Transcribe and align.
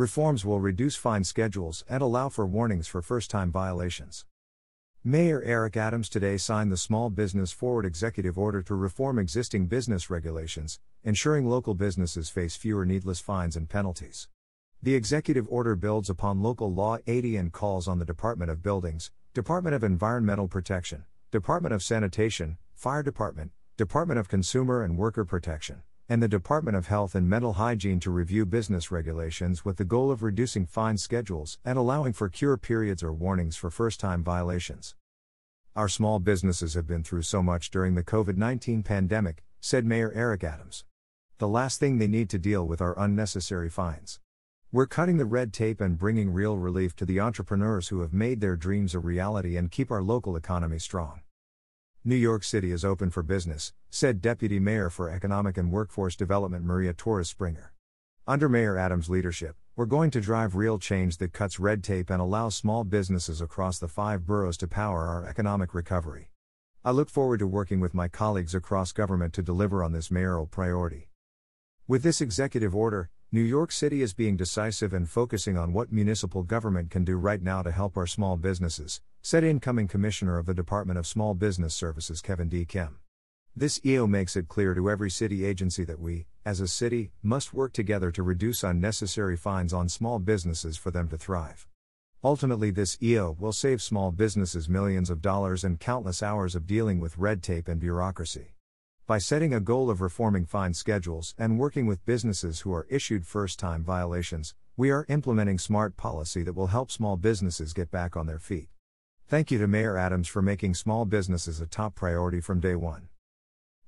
Reforms 0.00 0.46
will 0.46 0.60
reduce 0.60 0.96
fine 0.96 1.24
schedules 1.24 1.84
and 1.86 2.00
allow 2.00 2.30
for 2.30 2.46
warnings 2.46 2.88
for 2.88 3.02
first 3.02 3.30
time 3.30 3.52
violations. 3.52 4.24
Mayor 5.04 5.42
Eric 5.42 5.76
Adams 5.76 6.08
today 6.08 6.38
signed 6.38 6.72
the 6.72 6.78
Small 6.78 7.10
Business 7.10 7.52
Forward 7.52 7.84
executive 7.84 8.38
order 8.38 8.62
to 8.62 8.74
reform 8.74 9.18
existing 9.18 9.66
business 9.66 10.08
regulations, 10.08 10.80
ensuring 11.04 11.50
local 11.50 11.74
businesses 11.74 12.30
face 12.30 12.56
fewer 12.56 12.86
needless 12.86 13.20
fines 13.20 13.56
and 13.56 13.68
penalties. 13.68 14.28
The 14.82 14.94
executive 14.94 15.46
order 15.50 15.76
builds 15.76 16.08
upon 16.08 16.40
Local 16.40 16.72
Law 16.72 16.96
80 17.06 17.36
and 17.36 17.52
calls 17.52 17.86
on 17.86 17.98
the 17.98 18.06
Department 18.06 18.50
of 18.50 18.62
Buildings, 18.62 19.10
Department 19.34 19.74
of 19.74 19.84
Environmental 19.84 20.48
Protection, 20.48 21.04
Department 21.30 21.74
of 21.74 21.82
Sanitation, 21.82 22.56
Fire 22.72 23.02
Department, 23.02 23.50
Department 23.76 24.18
of 24.18 24.28
Consumer 24.30 24.82
and 24.82 24.96
Worker 24.96 25.26
Protection, 25.26 25.82
and 26.10 26.20
the 26.20 26.26
Department 26.26 26.76
of 26.76 26.88
Health 26.88 27.14
and 27.14 27.30
Mental 27.30 27.52
Hygiene 27.52 28.00
to 28.00 28.10
review 28.10 28.44
business 28.44 28.90
regulations 28.90 29.64
with 29.64 29.76
the 29.76 29.84
goal 29.84 30.10
of 30.10 30.24
reducing 30.24 30.66
fine 30.66 30.96
schedules 30.96 31.60
and 31.64 31.78
allowing 31.78 32.12
for 32.12 32.28
cure 32.28 32.56
periods 32.56 33.04
or 33.04 33.12
warnings 33.12 33.56
for 33.56 33.70
first 33.70 34.00
time 34.00 34.24
violations. 34.24 34.96
Our 35.76 35.88
small 35.88 36.18
businesses 36.18 36.74
have 36.74 36.88
been 36.88 37.04
through 37.04 37.22
so 37.22 37.44
much 37.44 37.70
during 37.70 37.94
the 37.94 38.02
COVID 38.02 38.36
19 38.36 38.82
pandemic, 38.82 39.44
said 39.60 39.86
Mayor 39.86 40.10
Eric 40.12 40.42
Adams. 40.42 40.84
The 41.38 41.46
last 41.46 41.78
thing 41.78 41.98
they 41.98 42.08
need 42.08 42.28
to 42.30 42.40
deal 42.40 42.66
with 42.66 42.80
are 42.80 42.98
unnecessary 42.98 43.70
fines. 43.70 44.18
We're 44.72 44.86
cutting 44.86 45.16
the 45.16 45.24
red 45.24 45.52
tape 45.52 45.80
and 45.80 45.96
bringing 45.96 46.32
real 46.32 46.58
relief 46.58 46.96
to 46.96 47.04
the 47.04 47.20
entrepreneurs 47.20 47.86
who 47.86 48.00
have 48.00 48.12
made 48.12 48.40
their 48.40 48.56
dreams 48.56 48.96
a 48.96 48.98
reality 48.98 49.56
and 49.56 49.70
keep 49.70 49.92
our 49.92 50.02
local 50.02 50.34
economy 50.34 50.80
strong. 50.80 51.20
New 52.02 52.16
York 52.16 52.42
City 52.42 52.72
is 52.72 52.82
open 52.82 53.10
for 53.10 53.22
business, 53.22 53.74
said 53.90 54.22
Deputy 54.22 54.58
Mayor 54.58 54.88
for 54.88 55.10
Economic 55.10 55.58
and 55.58 55.70
Workforce 55.70 56.16
Development 56.16 56.64
Maria 56.64 56.94
Torres 56.94 57.28
Springer. 57.28 57.74
Under 58.26 58.48
Mayor 58.48 58.78
Adams' 58.78 59.10
leadership, 59.10 59.54
we're 59.76 59.84
going 59.84 60.10
to 60.12 60.20
drive 60.22 60.56
real 60.56 60.78
change 60.78 61.18
that 61.18 61.34
cuts 61.34 61.60
red 61.60 61.84
tape 61.84 62.08
and 62.08 62.18
allows 62.18 62.56
small 62.56 62.84
businesses 62.84 63.42
across 63.42 63.78
the 63.78 63.86
five 63.86 64.24
boroughs 64.24 64.56
to 64.56 64.66
power 64.66 65.08
our 65.08 65.26
economic 65.26 65.74
recovery. 65.74 66.30
I 66.82 66.92
look 66.92 67.10
forward 67.10 67.40
to 67.40 67.46
working 67.46 67.80
with 67.80 67.92
my 67.92 68.08
colleagues 68.08 68.54
across 68.54 68.92
government 68.92 69.34
to 69.34 69.42
deliver 69.42 69.84
on 69.84 69.92
this 69.92 70.10
mayoral 70.10 70.46
priority. 70.46 71.10
With 71.86 72.02
this 72.02 72.22
executive 72.22 72.74
order, 72.74 73.10
New 73.30 73.42
York 73.42 73.70
City 73.70 74.00
is 74.00 74.14
being 74.14 74.38
decisive 74.38 74.94
and 74.94 75.06
focusing 75.06 75.58
on 75.58 75.74
what 75.74 75.92
municipal 75.92 76.44
government 76.44 76.90
can 76.90 77.04
do 77.04 77.18
right 77.18 77.42
now 77.42 77.60
to 77.60 77.70
help 77.70 77.98
our 77.98 78.06
small 78.06 78.38
businesses, 78.38 79.02
said 79.22 79.44
incoming 79.44 79.86
Commissioner 79.86 80.38
of 80.38 80.46
the 80.46 80.54
Department 80.54 80.98
of 80.98 81.06
Small 81.06 81.34
Business 81.34 81.74
Services 81.74 82.22
Kevin 82.22 82.48
D. 82.48 82.64
Kim. 82.64 83.00
This 83.54 83.78
EO 83.84 84.06
makes 84.06 84.34
it 84.34 84.48
clear 84.48 84.72
to 84.72 84.88
every 84.88 85.10
city 85.10 85.44
agency 85.44 85.84
that 85.84 86.00
we, 86.00 86.26
as 86.46 86.58
a 86.58 86.66
city, 86.66 87.12
must 87.22 87.52
work 87.52 87.74
together 87.74 88.10
to 88.12 88.22
reduce 88.22 88.64
unnecessary 88.64 89.36
fines 89.36 89.74
on 89.74 89.90
small 89.90 90.18
businesses 90.20 90.78
for 90.78 90.90
them 90.90 91.06
to 91.08 91.18
thrive. 91.18 91.68
Ultimately, 92.24 92.70
this 92.70 92.96
EO 93.02 93.36
will 93.38 93.52
save 93.52 93.82
small 93.82 94.10
businesses 94.10 94.70
millions 94.70 95.10
of 95.10 95.20
dollars 95.20 95.64
and 95.64 95.78
countless 95.78 96.22
hours 96.22 96.54
of 96.54 96.66
dealing 96.66 96.98
with 96.98 97.18
red 97.18 97.42
tape 97.42 97.68
and 97.68 97.78
bureaucracy. 97.78 98.54
By 99.06 99.18
setting 99.18 99.52
a 99.52 99.60
goal 99.60 99.90
of 99.90 100.00
reforming 100.00 100.46
fine 100.46 100.72
schedules 100.72 101.34
and 101.36 101.58
working 101.58 101.84
with 101.84 102.06
businesses 102.06 102.60
who 102.60 102.72
are 102.72 102.86
issued 102.88 103.26
first 103.26 103.58
time 103.58 103.84
violations, 103.84 104.54
we 104.78 104.90
are 104.90 105.04
implementing 105.10 105.58
smart 105.58 105.98
policy 105.98 106.42
that 106.42 106.54
will 106.54 106.68
help 106.68 106.90
small 106.90 107.18
businesses 107.18 107.74
get 107.74 107.90
back 107.90 108.16
on 108.16 108.26
their 108.26 108.38
feet. 108.38 108.70
Thank 109.30 109.52
you 109.52 109.58
to 109.58 109.68
Mayor 109.68 109.96
Adams 109.96 110.26
for 110.26 110.42
making 110.42 110.74
small 110.74 111.04
businesses 111.04 111.60
a 111.60 111.66
top 111.68 111.94
priority 111.94 112.40
from 112.40 112.58
day 112.58 112.74
one. 112.74 113.10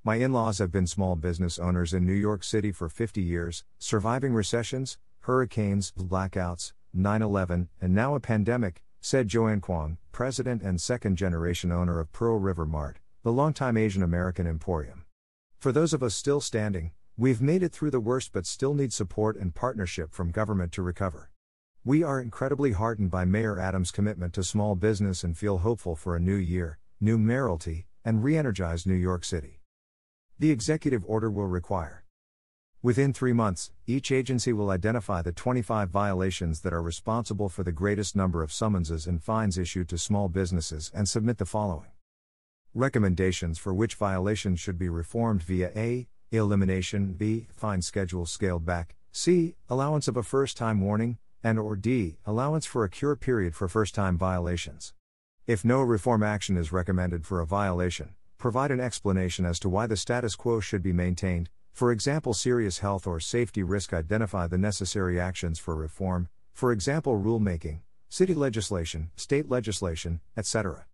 My 0.01 0.15
in 0.15 0.31
laws 0.31 0.59
have 0.59 0.71
been 0.71 0.87
small 0.87 1.17
business 1.17 1.59
owners 1.59 1.93
in 1.93 2.05
New 2.05 2.13
York 2.13 2.45
City 2.45 2.71
for 2.71 2.87
50 2.87 3.21
years, 3.21 3.65
surviving 3.77 4.33
recessions, 4.33 4.97
hurricanes, 5.19 5.91
blackouts, 5.99 6.71
9 6.93 7.21
11, 7.21 7.67
and 7.81 7.93
now 7.93 8.15
a 8.15 8.21
pandemic, 8.21 8.83
said 9.01 9.27
Joanne 9.27 9.59
Kwong, 9.59 9.97
president 10.13 10.61
and 10.61 10.79
second 10.79 11.17
generation 11.17 11.73
owner 11.73 11.99
of 11.99 12.13
Pearl 12.13 12.39
River 12.39 12.65
Mart, 12.65 12.99
the 13.23 13.33
longtime 13.33 13.75
Asian 13.75 14.01
American 14.01 14.47
emporium. 14.47 15.03
For 15.59 15.73
those 15.73 15.91
of 15.91 16.01
us 16.01 16.15
still 16.15 16.39
standing, 16.39 16.91
we've 17.17 17.41
made 17.41 17.63
it 17.63 17.73
through 17.73 17.91
the 17.91 17.99
worst 17.99 18.31
but 18.31 18.45
still 18.45 18.73
need 18.73 18.93
support 18.93 19.35
and 19.35 19.53
partnership 19.53 20.13
from 20.13 20.31
government 20.31 20.71
to 20.71 20.81
recover. 20.81 21.31
We 21.85 22.01
are 22.01 22.21
incredibly 22.21 22.71
heartened 22.71 23.11
by 23.11 23.25
Mayor 23.25 23.59
Adams' 23.59 23.91
commitment 23.91 24.31
to 24.35 24.43
small 24.45 24.73
business 24.73 25.21
and 25.21 25.37
feel 25.37 25.57
hopeful 25.57 25.97
for 25.97 26.15
a 26.15 26.19
new 26.19 26.37
year, 26.37 26.79
new 27.01 27.17
mayoralty, 27.17 27.87
and 28.05 28.23
re 28.23 28.37
energized 28.37 28.87
New 28.87 28.93
York 28.93 29.25
City. 29.25 29.59
The 30.39 30.49
executive 30.49 31.03
order 31.05 31.29
will 31.29 31.47
require 31.47 32.05
Within 32.81 33.11
three 33.11 33.33
months, 33.33 33.73
each 33.85 34.13
agency 34.13 34.53
will 34.53 34.69
identify 34.69 35.21
the 35.21 35.33
25 35.33 35.89
violations 35.89 36.61
that 36.61 36.71
are 36.71 36.81
responsible 36.81 37.49
for 37.49 37.63
the 37.63 37.73
greatest 37.73 38.15
number 38.15 38.43
of 38.43 38.53
summonses 38.53 39.05
and 39.05 39.21
fines 39.21 39.57
issued 39.57 39.89
to 39.89 39.97
small 39.97 40.29
businesses 40.29 40.89
and 40.95 41.09
submit 41.09 41.37
the 41.37 41.45
following 41.45 41.91
Recommendations 42.73 43.59
for 43.59 43.73
which 43.73 43.95
violations 43.95 44.61
should 44.61 44.79
be 44.79 44.87
reformed 44.87 45.43
via 45.43 45.69
A. 45.75 46.07
Elimination 46.31 47.11
B. 47.11 47.47
Fine 47.51 47.81
schedule 47.81 48.25
scaled 48.25 48.65
back 48.65 48.95
C. 49.11 49.55
Allowance 49.69 50.07
of 50.07 50.15
a 50.15 50.23
first 50.23 50.55
time 50.55 50.79
warning 50.79 51.17
and 51.43 51.59
or 51.59 51.75
D. 51.75 52.17
Allowance 52.25 52.65
for 52.65 52.83
a 52.83 52.89
cure 52.89 53.15
period 53.15 53.55
for 53.55 53.67
first 53.67 53.93
time 53.93 54.17
violations. 54.17 54.93
If 55.45 55.65
no 55.65 55.81
reform 55.81 56.23
action 56.23 56.55
is 56.55 56.71
recommended 56.71 57.25
for 57.25 57.41
a 57.41 57.45
violation, 57.45 58.15
provide 58.37 58.71
an 58.71 58.79
explanation 58.79 59.45
as 59.45 59.59
to 59.59 59.69
why 59.69 59.87
the 59.87 59.97
status 59.97 60.35
quo 60.35 60.59
should 60.59 60.81
be 60.81 60.93
maintained, 60.93 61.49
for 61.73 61.91
example, 61.91 62.33
serious 62.33 62.79
health 62.79 63.07
or 63.07 63.19
safety 63.19 63.63
risk, 63.63 63.93
identify 63.93 64.47
the 64.47 64.57
necessary 64.57 65.19
actions 65.19 65.59
for 65.59 65.75
reform, 65.75 66.29
for 66.53 66.71
example, 66.71 67.19
rulemaking, 67.19 67.79
city 68.09 68.33
legislation, 68.33 69.09
state 69.15 69.49
legislation, 69.49 70.21
etc. 70.37 70.85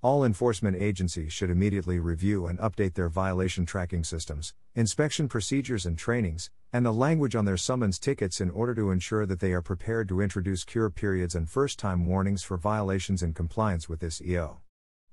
All 0.00 0.24
enforcement 0.24 0.80
agencies 0.80 1.32
should 1.32 1.50
immediately 1.50 1.98
review 1.98 2.46
and 2.46 2.56
update 2.60 2.94
their 2.94 3.08
violation 3.08 3.66
tracking 3.66 4.04
systems, 4.04 4.54
inspection 4.76 5.28
procedures 5.28 5.84
and 5.84 5.98
trainings, 5.98 6.50
and 6.72 6.86
the 6.86 6.92
language 6.92 7.34
on 7.34 7.46
their 7.46 7.56
summons 7.56 7.98
tickets 7.98 8.40
in 8.40 8.48
order 8.50 8.76
to 8.76 8.92
ensure 8.92 9.26
that 9.26 9.40
they 9.40 9.52
are 9.52 9.60
prepared 9.60 10.08
to 10.08 10.20
introduce 10.20 10.62
cure 10.62 10.88
periods 10.88 11.34
and 11.34 11.50
first 11.50 11.80
time 11.80 12.06
warnings 12.06 12.44
for 12.44 12.56
violations 12.56 13.24
in 13.24 13.34
compliance 13.34 13.88
with 13.88 13.98
this 13.98 14.22
EO. 14.22 14.60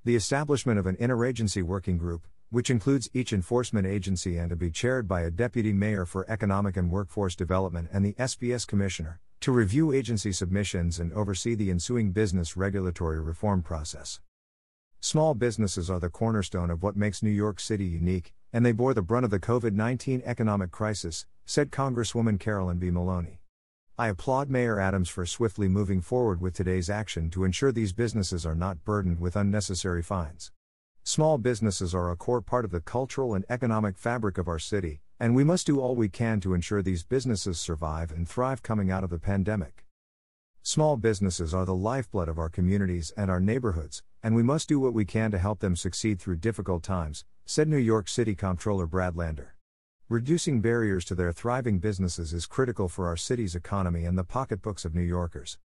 The 0.03 0.15
establishment 0.15 0.77
of 0.77 0.85
an 0.85 0.97
interagency 0.97 1.63
working 1.63 1.97
group, 1.97 2.27
which 2.51 2.69
includes 2.69 3.09
each 3.11 3.33
enforcement 3.33 3.87
agency 3.87 4.37
and 4.37 4.51
to 4.51 4.55
be 4.55 4.69
chaired 4.69 5.07
by 5.07 5.21
a 5.21 5.31
deputy 5.31 5.73
mayor 5.73 6.05
for 6.05 6.29
economic 6.29 6.77
and 6.77 6.91
workforce 6.91 7.35
development 7.35 7.89
and 7.91 8.05
the 8.05 8.13
SBS 8.19 8.67
commissioner, 8.67 9.19
to 9.39 9.51
review 9.51 9.91
agency 9.91 10.31
submissions 10.31 10.99
and 10.99 11.11
oversee 11.13 11.55
the 11.55 11.71
ensuing 11.71 12.11
business 12.11 12.55
regulatory 12.55 13.19
reform 13.19 13.63
process. 13.63 14.19
Small 15.05 15.35
businesses 15.35 15.87
are 15.87 15.99
the 15.99 16.09
cornerstone 16.09 16.71
of 16.71 16.81
what 16.81 16.97
makes 16.97 17.21
New 17.21 17.29
York 17.29 17.59
City 17.59 17.85
unique, 17.85 18.33
and 18.51 18.65
they 18.65 18.71
bore 18.71 18.95
the 18.95 19.03
brunt 19.03 19.23
of 19.23 19.29
the 19.29 19.39
COVID 19.39 19.71
19 19.71 20.23
economic 20.25 20.71
crisis, 20.71 21.27
said 21.45 21.69
Congresswoman 21.69 22.39
Carolyn 22.39 22.79
B. 22.79 22.89
Maloney. 22.89 23.39
I 23.99 24.07
applaud 24.07 24.49
Mayor 24.49 24.79
Adams 24.79 25.07
for 25.07 25.27
swiftly 25.27 25.67
moving 25.67 26.01
forward 26.01 26.41
with 26.41 26.55
today's 26.55 26.89
action 26.89 27.29
to 27.29 27.43
ensure 27.43 27.71
these 27.71 27.93
businesses 27.93 28.47
are 28.47 28.55
not 28.55 28.83
burdened 28.83 29.19
with 29.19 29.35
unnecessary 29.35 30.01
fines. 30.01 30.51
Small 31.03 31.37
businesses 31.37 31.93
are 31.93 32.09
a 32.09 32.15
core 32.15 32.41
part 32.41 32.65
of 32.65 32.71
the 32.71 32.81
cultural 32.81 33.35
and 33.35 33.45
economic 33.47 33.99
fabric 33.99 34.39
of 34.39 34.47
our 34.47 34.57
city, 34.57 35.01
and 35.19 35.35
we 35.35 35.43
must 35.43 35.67
do 35.67 35.79
all 35.79 35.95
we 35.95 36.09
can 36.09 36.39
to 36.39 36.55
ensure 36.55 36.81
these 36.81 37.03
businesses 37.03 37.59
survive 37.59 38.11
and 38.11 38.27
thrive 38.27 38.63
coming 38.63 38.89
out 38.89 39.03
of 39.03 39.11
the 39.11 39.19
pandemic. 39.19 39.84
Small 40.67 40.97
businesses 40.97 41.53
are 41.53 41.63
the 41.63 41.75
lifeblood 41.75 42.27
of 42.27 42.39
our 42.39 42.49
communities 42.49 43.13
and 43.15 43.29
our 43.29 43.39
neighborhoods, 43.39 44.01
and 44.23 44.33
we 44.33 44.41
must 44.41 44.67
do 44.67 44.79
what 44.79 44.95
we 44.95 45.05
can 45.05 45.29
to 45.29 45.37
help 45.37 45.59
them 45.59 45.75
succeed 45.75 46.19
through 46.19 46.37
difficult 46.37 46.81
times, 46.81 47.23
said 47.45 47.67
New 47.67 47.77
York 47.77 48.07
City 48.07 48.33
Comptroller 48.33 48.87
Brad 48.87 49.15
Lander. 49.15 49.53
Reducing 50.09 50.61
barriers 50.61 51.05
to 51.05 51.13
their 51.13 51.31
thriving 51.31 51.77
businesses 51.77 52.33
is 52.33 52.47
critical 52.47 52.89
for 52.89 53.05
our 53.05 53.15
city's 53.15 53.53
economy 53.53 54.05
and 54.05 54.17
the 54.17 54.23
pocketbooks 54.23 54.85
of 54.85 54.95
New 54.95 55.03
Yorkers. 55.03 55.59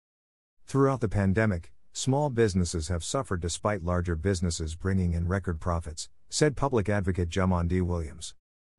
Throughout 0.65 1.03
the 1.03 1.11
pandemic, 1.11 1.75
small 1.93 2.31
businesses 2.31 2.89
have 2.89 3.05
suffered 3.05 3.43
despite 3.43 3.85
larger 3.85 4.17
businesses 4.17 4.77
bringing 4.77 5.13
in 5.13 5.29
record 5.29 5.61
profits, 5.61 6.09
said 6.31 6.57
public 6.57 6.89
advocate 6.89 7.29
Jumaane 7.29 7.83
Williams. 7.83 8.35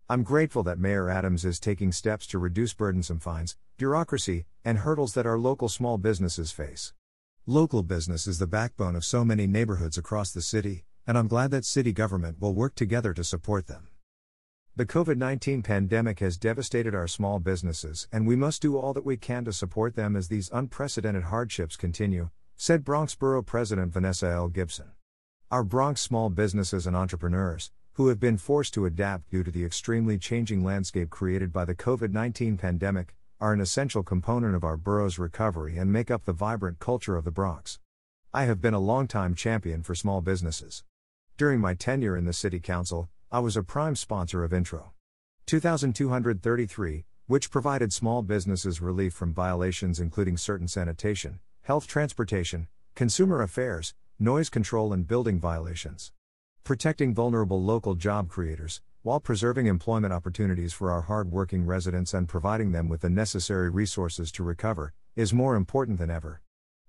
I'm 0.10 0.24
grateful 0.24 0.64
that 0.64 0.80
Mayor 0.80 1.10
Adams 1.10 1.44
is 1.44 1.60
taking 1.60 1.92
steps 1.92 2.26
to 2.28 2.40
reduce 2.40 2.74
burdensome 2.74 3.20
fines, 3.20 3.58
bureaucracy, 3.76 4.46
and 4.64 4.78
hurdles 4.78 5.14
that 5.16 5.26
our 5.26 5.38
local 5.38 5.68
small 5.68 5.98
businesses 5.98 6.50
face. 6.50 6.94
Local 7.46 7.84
business 7.84 8.26
is 8.26 8.40
the 8.40 8.48
backbone 8.48 8.96
of 8.96 9.04
so 9.04 9.26
many 9.26 9.48
neighborhoods 9.48 9.98
across 9.98 10.32
the 10.32 10.42
city, 10.42 10.86
and 11.06 11.18
I'm 11.18 11.28
glad 11.28 11.52
that 11.52 11.66
city 11.66 11.92
government 11.92 12.40
will 12.40 12.54
work 12.54 12.74
together 12.74 13.14
to 13.16 13.24
support 13.26 13.68
them. 13.68 13.90
The 14.78 14.86
COVID 14.86 15.18
19 15.18 15.62
pandemic 15.62 16.20
has 16.20 16.38
devastated 16.38 16.96
our 16.96 17.10
small 17.10 17.40
businesses, 17.40 18.08
and 18.10 18.26
we 18.26 18.38
must 18.38 18.62
do 18.62 18.78
all 18.78 18.94
that 18.94 19.06
we 19.06 19.18
can 19.18 19.44
to 19.44 19.52
support 19.52 19.98
them 19.98 20.16
as 20.16 20.30
these 20.30 20.50
unprecedented 20.54 21.24
hardships 21.24 21.76
continue, 21.76 22.30
said 22.56 22.86
Bronx 22.86 23.14
Borough 23.14 23.42
President 23.42 23.92
Vanessa 23.92 24.28
L. 24.28 24.48
Gibson. 24.48 24.92
Our 25.52 25.66
Bronx 25.66 26.00
small 26.00 26.30
businesses 26.30 26.88
and 26.88 26.96
entrepreneurs, 26.96 27.72
who 27.98 28.10
have 28.10 28.20
been 28.20 28.38
forced 28.38 28.76
to 28.76 28.86
adapt 28.86 29.28
due 29.32 29.44
to 29.44 29.50
the 29.50 29.66
extremely 29.66 30.20
changing 30.20 30.64
landscape 30.64 31.10
created 31.10 31.52
by 31.52 31.66
the 31.66 31.74
COVID 31.74 32.12
19 32.12 32.56
pandemic, 32.56 33.16
are 33.42 33.54
an 33.54 33.60
essential 33.60 34.04
component 34.04 34.54
of 34.54 34.64
our 34.64 34.78
borough's 34.78 35.18
recovery 35.18 35.78
and 35.78 35.92
make 35.92 36.12
up 36.12 36.24
the 36.24 36.32
vibrant 36.32 36.78
culture 36.78 37.18
of 37.18 37.26
the 37.26 37.32
Bronx. 37.32 37.80
I 38.32 38.44
have 38.44 38.62
been 38.62 38.76
a 38.76 38.80
longtime 38.80 39.34
champion 39.34 39.82
for 39.82 39.96
small 39.96 40.22
businesses. 40.22 40.84
During 41.38 41.60
my 41.60 41.74
tenure 41.74 42.16
in 42.16 42.26
the 42.26 42.34
City 42.34 42.60
Council, 42.60 43.10
I 43.32 43.40
was 43.40 43.58
a 43.58 43.64
prime 43.64 43.96
sponsor 43.96 44.44
of 44.44 44.54
Intro 44.54 44.94
2233, 45.48 47.06
which 47.26 47.50
provided 47.50 47.92
small 47.92 48.22
businesses 48.22 48.80
relief 48.80 49.16
from 49.16 49.34
violations 49.34 50.00
including 50.00 50.38
certain 50.38 50.68
sanitation, 50.68 51.40
health 51.64 51.88
transportation, 51.88 52.68
consumer 52.94 53.42
affairs, 53.42 53.96
noise 54.20 54.52
control, 54.52 54.94
and 54.94 55.08
building 55.08 55.40
violations. 55.40 56.12
Protecting 56.68 57.14
vulnerable 57.14 57.64
local 57.64 57.96
job 57.96 58.28
creators, 58.28 58.82
while 59.02 59.22
preserving 59.22 59.68
employment 59.68 60.12
opportunities 60.12 60.74
for 60.74 60.92
our 60.92 61.04
hard 61.04 61.32
working 61.32 61.66
residents 61.66 62.14
and 62.14 62.28
providing 62.28 62.74
them 62.74 62.90
with 62.90 63.00
the 63.00 63.10
necessary 63.10 63.70
resources 63.70 64.34
to 64.34 64.44
recover, 64.44 64.94
is 65.16 65.32
more 65.34 65.56
important 65.56 65.98
than 65.98 66.10
ever. 66.12 66.42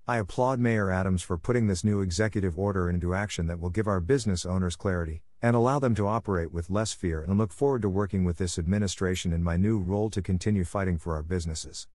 I 0.08 0.16
applaud 0.16 0.58
Mayor 0.58 0.90
Adams 0.90 1.22
for 1.22 1.38
putting 1.38 1.68
this 1.68 1.84
new 1.84 2.00
executive 2.00 2.58
order 2.58 2.90
into 2.90 3.14
action 3.14 3.46
that 3.46 3.60
will 3.60 3.70
give 3.70 3.86
our 3.86 4.00
business 4.00 4.44
owners 4.44 4.74
clarity 4.74 5.22
and 5.40 5.54
allow 5.54 5.78
them 5.78 5.94
to 5.94 6.08
operate 6.08 6.52
with 6.52 6.70
less 6.70 6.92
fear 6.92 7.22
and 7.22 7.38
look 7.38 7.52
forward 7.52 7.82
to 7.82 7.88
working 7.88 8.24
with 8.24 8.38
this 8.38 8.58
administration 8.58 9.32
in 9.32 9.44
my 9.44 9.56
new 9.56 9.78
role 9.78 10.10
to 10.10 10.20
continue 10.20 10.64
fighting 10.64 10.98
for 10.98 11.14
our 11.14 11.22
businesses. 11.22 11.86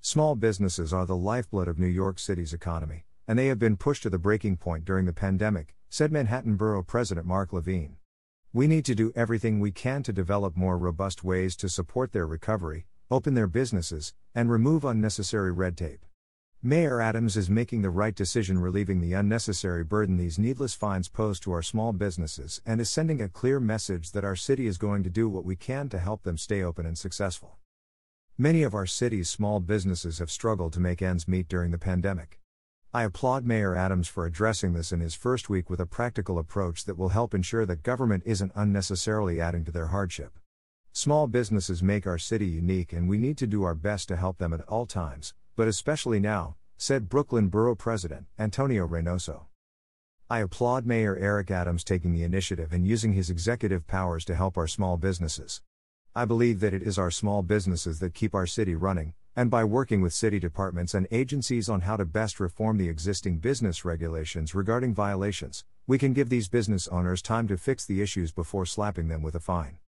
Small 0.00 0.34
businesses 0.34 0.92
are 0.92 1.06
the 1.06 1.14
lifeblood 1.14 1.68
of 1.68 1.78
New 1.78 1.86
York 1.86 2.18
City's 2.18 2.52
economy, 2.52 3.04
and 3.26 3.38
they 3.38 3.46
have 3.46 3.58
been 3.58 3.76
pushed 3.76 4.02
to 4.02 4.10
the 4.10 4.18
breaking 4.18 4.56
point 4.56 4.84
during 4.84 5.06
the 5.06 5.12
pandemic, 5.12 5.74
said 5.88 6.12
Manhattan 6.12 6.56
Borough 6.56 6.82
President 6.82 7.26
Mark 7.26 7.52
Levine. 7.52 7.96
We 8.52 8.66
need 8.66 8.84
to 8.84 8.94
do 8.94 9.12
everything 9.16 9.58
we 9.58 9.72
can 9.72 10.02
to 10.04 10.12
develop 10.12 10.56
more 10.56 10.78
robust 10.78 11.24
ways 11.24 11.56
to 11.56 11.68
support 11.68 12.12
their 12.12 12.26
recovery, 12.26 12.86
open 13.10 13.34
their 13.34 13.46
businesses, 13.46 14.14
and 14.34 14.50
remove 14.50 14.84
unnecessary 14.84 15.52
red 15.52 15.76
tape. 15.76 16.04
Mayor 16.66 17.00
Adams 17.00 17.36
is 17.36 17.50
making 17.50 17.82
the 17.82 17.90
right 17.90 18.14
decision 18.14 18.58
relieving 18.58 19.00
the 19.00 19.12
unnecessary 19.12 19.84
burden 19.84 20.16
these 20.16 20.38
needless 20.38 20.72
fines 20.72 21.08
pose 21.08 21.38
to 21.40 21.52
our 21.52 21.60
small 21.62 21.92
businesses 21.92 22.62
and 22.64 22.80
is 22.80 22.88
sending 22.88 23.20
a 23.20 23.28
clear 23.28 23.60
message 23.60 24.12
that 24.12 24.24
our 24.24 24.34
city 24.34 24.66
is 24.66 24.78
going 24.78 25.02
to 25.02 25.10
do 25.10 25.28
what 25.28 25.44
we 25.44 25.56
can 25.56 25.88
to 25.90 25.98
help 25.98 26.22
them 26.22 26.38
stay 26.38 26.62
open 26.62 26.86
and 26.86 26.96
successful. 26.96 27.58
Many 28.38 28.62
of 28.62 28.74
our 28.74 28.86
city's 28.86 29.28
small 29.28 29.60
businesses 29.60 30.20
have 30.20 30.30
struggled 30.30 30.72
to 30.72 30.80
make 30.80 31.02
ends 31.02 31.28
meet 31.28 31.48
during 31.48 31.70
the 31.70 31.76
pandemic. 31.76 32.40
I 32.96 33.02
applaud 33.02 33.44
Mayor 33.44 33.74
Adams 33.74 34.06
for 34.06 34.24
addressing 34.24 34.72
this 34.72 34.92
in 34.92 35.00
his 35.00 35.16
first 35.16 35.50
week 35.50 35.68
with 35.68 35.80
a 35.80 35.84
practical 35.84 36.38
approach 36.38 36.84
that 36.84 36.96
will 36.96 37.08
help 37.08 37.34
ensure 37.34 37.66
that 37.66 37.82
government 37.82 38.22
isn't 38.24 38.52
unnecessarily 38.54 39.40
adding 39.40 39.64
to 39.64 39.72
their 39.72 39.88
hardship. 39.88 40.38
Small 40.92 41.26
businesses 41.26 41.82
make 41.82 42.06
our 42.06 42.18
city 42.18 42.46
unique 42.46 42.92
and 42.92 43.08
we 43.08 43.18
need 43.18 43.36
to 43.38 43.48
do 43.48 43.64
our 43.64 43.74
best 43.74 44.06
to 44.06 44.16
help 44.16 44.38
them 44.38 44.52
at 44.52 44.60
all 44.68 44.86
times, 44.86 45.34
but 45.56 45.66
especially 45.66 46.20
now, 46.20 46.54
said 46.76 47.08
Brooklyn 47.08 47.48
Borough 47.48 47.74
President 47.74 48.26
Antonio 48.38 48.86
Reynoso. 48.86 49.46
I 50.30 50.38
applaud 50.38 50.86
Mayor 50.86 51.16
Eric 51.16 51.50
Adams 51.50 51.82
taking 51.82 52.12
the 52.12 52.22
initiative 52.22 52.72
and 52.72 52.86
using 52.86 53.12
his 53.12 53.28
executive 53.28 53.88
powers 53.88 54.24
to 54.26 54.36
help 54.36 54.56
our 54.56 54.68
small 54.68 54.98
businesses. 54.98 55.62
I 56.14 56.26
believe 56.26 56.60
that 56.60 56.72
it 56.72 56.82
is 56.84 56.96
our 56.96 57.10
small 57.10 57.42
businesses 57.42 57.98
that 57.98 58.14
keep 58.14 58.36
our 58.36 58.46
city 58.46 58.76
running, 58.76 59.14
and 59.36 59.50
by 59.50 59.64
working 59.64 60.00
with 60.00 60.12
city 60.12 60.38
departments 60.38 60.94
and 60.94 61.08
agencies 61.10 61.68
on 61.68 61.80
how 61.80 61.96
to 61.96 62.04
best 62.04 62.38
reform 62.38 62.78
the 62.78 62.88
existing 62.88 63.38
business 63.38 63.84
regulations 63.84 64.54
regarding 64.54 64.94
violations, 64.94 65.64
we 65.86 65.98
can 65.98 66.12
give 66.12 66.28
these 66.28 66.48
business 66.48 66.86
owners 66.88 67.20
time 67.20 67.48
to 67.48 67.56
fix 67.56 67.84
the 67.84 68.00
issues 68.00 68.32
before 68.32 68.64
slapping 68.64 69.08
them 69.08 69.22
with 69.22 69.34
a 69.34 69.40
fine. 69.40 69.78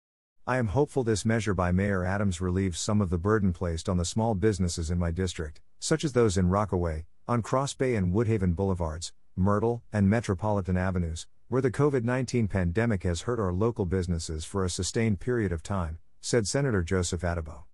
I 0.48 0.58
am 0.58 0.68
hopeful 0.68 1.04
this 1.04 1.24
measure 1.24 1.54
by 1.54 1.72
Mayor 1.72 2.04
Adams 2.04 2.40
relieves 2.40 2.78
some 2.78 3.00
of 3.00 3.10
the 3.10 3.18
burden 3.18 3.52
placed 3.52 3.88
on 3.88 3.96
the 3.96 4.04
small 4.04 4.34
businesses 4.34 4.90
in 4.90 4.98
my 4.98 5.10
district, 5.10 5.60
such 5.78 6.04
as 6.04 6.12
those 6.12 6.36
in 6.36 6.48
Rockaway, 6.48 7.06
on 7.28 7.42
Cross 7.42 7.74
Bay 7.74 7.94
and 7.94 8.12
Woodhaven 8.12 8.54
Boulevards, 8.54 9.12
Myrtle, 9.36 9.82
and 9.92 10.08
Metropolitan 10.08 10.76
Avenues, 10.76 11.26
where 11.48 11.62
the 11.62 11.70
COVID 11.70 12.04
19 12.04 12.48
pandemic 12.48 13.04
has 13.04 13.22
hurt 13.22 13.38
our 13.38 13.52
local 13.52 13.86
businesses 13.86 14.44
for 14.44 14.64
a 14.64 14.70
sustained 14.70 15.20
period 15.20 15.52
of 15.52 15.62
time, 15.62 15.98
said 16.20 16.46
Senator 16.46 16.82
Joseph 16.82 17.22
Addabbo. 17.22 17.64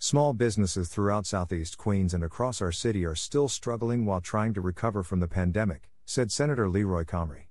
Small 0.00 0.32
businesses 0.32 0.88
throughout 0.88 1.26
Southeast 1.26 1.76
Queens 1.76 2.14
and 2.14 2.22
across 2.22 2.62
our 2.62 2.70
city 2.70 3.04
are 3.04 3.16
still 3.16 3.48
struggling 3.48 4.06
while 4.06 4.20
trying 4.20 4.54
to 4.54 4.60
recover 4.60 5.02
from 5.02 5.18
the 5.18 5.26
pandemic, 5.26 5.90
said 6.04 6.30
Senator 6.30 6.68
Leroy 6.68 7.02
Comrie. 7.02 7.48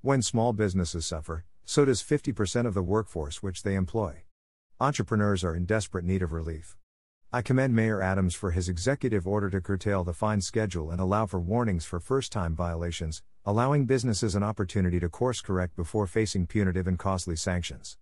When 0.00 0.22
small 0.22 0.52
businesses 0.52 1.04
suffer, 1.06 1.44
so 1.64 1.84
does 1.84 2.00
50% 2.00 2.66
of 2.66 2.74
the 2.74 2.84
workforce 2.84 3.42
which 3.42 3.64
they 3.64 3.74
employ. 3.74 4.22
Entrepreneurs 4.78 5.42
are 5.42 5.56
in 5.56 5.64
desperate 5.64 6.04
need 6.04 6.22
of 6.22 6.32
relief. 6.32 6.76
I 7.32 7.42
commend 7.42 7.74
Mayor 7.74 8.00
Adams 8.00 8.36
for 8.36 8.52
his 8.52 8.68
executive 8.68 9.26
order 9.26 9.50
to 9.50 9.60
curtail 9.60 10.04
the 10.04 10.14
fine 10.14 10.40
schedule 10.40 10.92
and 10.92 11.00
allow 11.00 11.26
for 11.26 11.40
warnings 11.40 11.84
for 11.84 11.98
first 11.98 12.30
time 12.30 12.54
violations, 12.54 13.24
allowing 13.44 13.86
businesses 13.86 14.36
an 14.36 14.44
opportunity 14.44 15.00
to 15.00 15.08
course 15.08 15.40
correct 15.40 15.74
before 15.74 16.06
facing 16.06 16.46
punitive 16.46 16.86
and 16.86 17.00
costly 17.00 17.34
sanctions. 17.34 17.98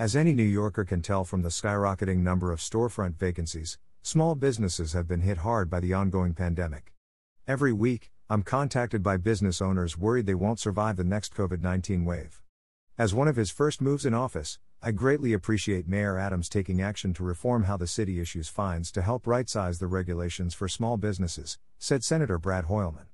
As 0.00 0.16
any 0.16 0.32
New 0.32 0.42
Yorker 0.42 0.86
can 0.86 1.02
tell 1.02 1.24
from 1.24 1.42
the 1.42 1.50
skyrocketing 1.50 2.20
number 2.20 2.52
of 2.52 2.60
storefront 2.60 3.18
vacancies, 3.18 3.76
small 4.00 4.34
businesses 4.34 4.94
have 4.94 5.06
been 5.06 5.20
hit 5.20 5.36
hard 5.36 5.68
by 5.68 5.78
the 5.78 5.92
ongoing 5.92 6.32
pandemic. 6.32 6.94
Every 7.46 7.74
week, 7.74 8.10
I'm 8.30 8.42
contacted 8.42 9.02
by 9.02 9.18
business 9.18 9.60
owners 9.60 9.98
worried 9.98 10.24
they 10.24 10.34
won't 10.34 10.58
survive 10.58 10.96
the 10.96 11.04
next 11.04 11.34
COVID 11.34 11.60
19 11.60 12.06
wave. 12.06 12.40
As 12.96 13.12
one 13.12 13.28
of 13.28 13.36
his 13.36 13.50
first 13.50 13.82
moves 13.82 14.06
in 14.06 14.14
office, 14.14 14.58
I 14.82 14.92
greatly 14.92 15.34
appreciate 15.34 15.86
Mayor 15.86 16.16
Adams 16.16 16.48
taking 16.48 16.80
action 16.80 17.12
to 17.12 17.22
reform 17.22 17.64
how 17.64 17.76
the 17.76 17.86
city 17.86 18.20
issues 18.20 18.48
fines 18.48 18.90
to 18.92 19.02
help 19.02 19.26
right 19.26 19.50
size 19.50 19.80
the 19.80 19.86
regulations 19.86 20.54
for 20.54 20.66
small 20.66 20.96
businesses, 20.96 21.58
said 21.78 22.02
Senator 22.02 22.38
Brad 22.38 22.68
Hoylman. 22.68 23.08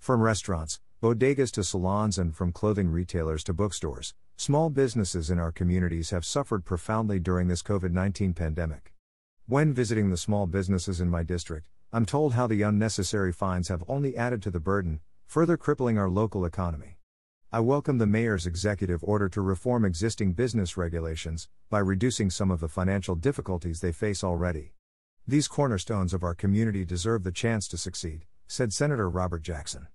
From 0.00 0.22
restaurants, 0.22 0.80
bodegas 1.00 1.52
to 1.52 1.62
salons, 1.62 2.18
and 2.18 2.34
from 2.34 2.50
clothing 2.50 2.90
retailers 2.90 3.44
to 3.44 3.54
bookstores, 3.54 4.12
small 4.40 4.70
businesses 4.70 5.28
in 5.28 5.38
our 5.38 5.52
communities 5.52 6.08
have 6.08 6.24
suffered 6.24 6.64
profoundly 6.64 7.20
during 7.20 7.46
this 7.46 7.62
COVID 7.62 7.92
19 7.92 8.32
pandemic. 8.32 8.94
When 9.46 9.74
visiting 9.74 10.08
the 10.08 10.16
small 10.16 10.46
businesses 10.46 10.98
in 10.98 11.10
my 11.10 11.22
district, 11.22 11.66
I'm 11.92 12.06
told 12.06 12.32
how 12.32 12.46
the 12.46 12.62
unnecessary 12.62 13.34
fines 13.34 13.68
have 13.68 13.84
only 13.86 14.16
added 14.16 14.42
to 14.44 14.50
the 14.50 14.58
burden, 14.58 15.00
further 15.26 15.58
crippling 15.58 15.98
our 15.98 16.08
local 16.08 16.46
economy. 16.46 16.96
I 17.52 17.60
welcome 17.60 17.98
the 17.98 18.06
mayor's 18.06 18.46
executive 18.46 19.04
order 19.04 19.28
to 19.28 19.42
reform 19.42 19.84
existing 19.84 20.32
business 20.32 20.74
regulations 20.74 21.50
by 21.68 21.80
reducing 21.80 22.30
some 22.30 22.50
of 22.50 22.60
the 22.60 22.68
financial 22.68 23.16
difficulties 23.16 23.82
they 23.82 23.92
face 23.92 24.24
already. 24.24 24.72
These 25.28 25.48
cornerstones 25.48 26.14
of 26.14 26.24
our 26.24 26.34
community 26.34 26.86
deserve 26.86 27.24
the 27.24 27.30
chance 27.30 27.68
to 27.68 27.76
succeed, 27.76 28.24
said 28.46 28.72
Senator 28.72 29.10
Robert 29.10 29.42
Jackson. 29.42 29.88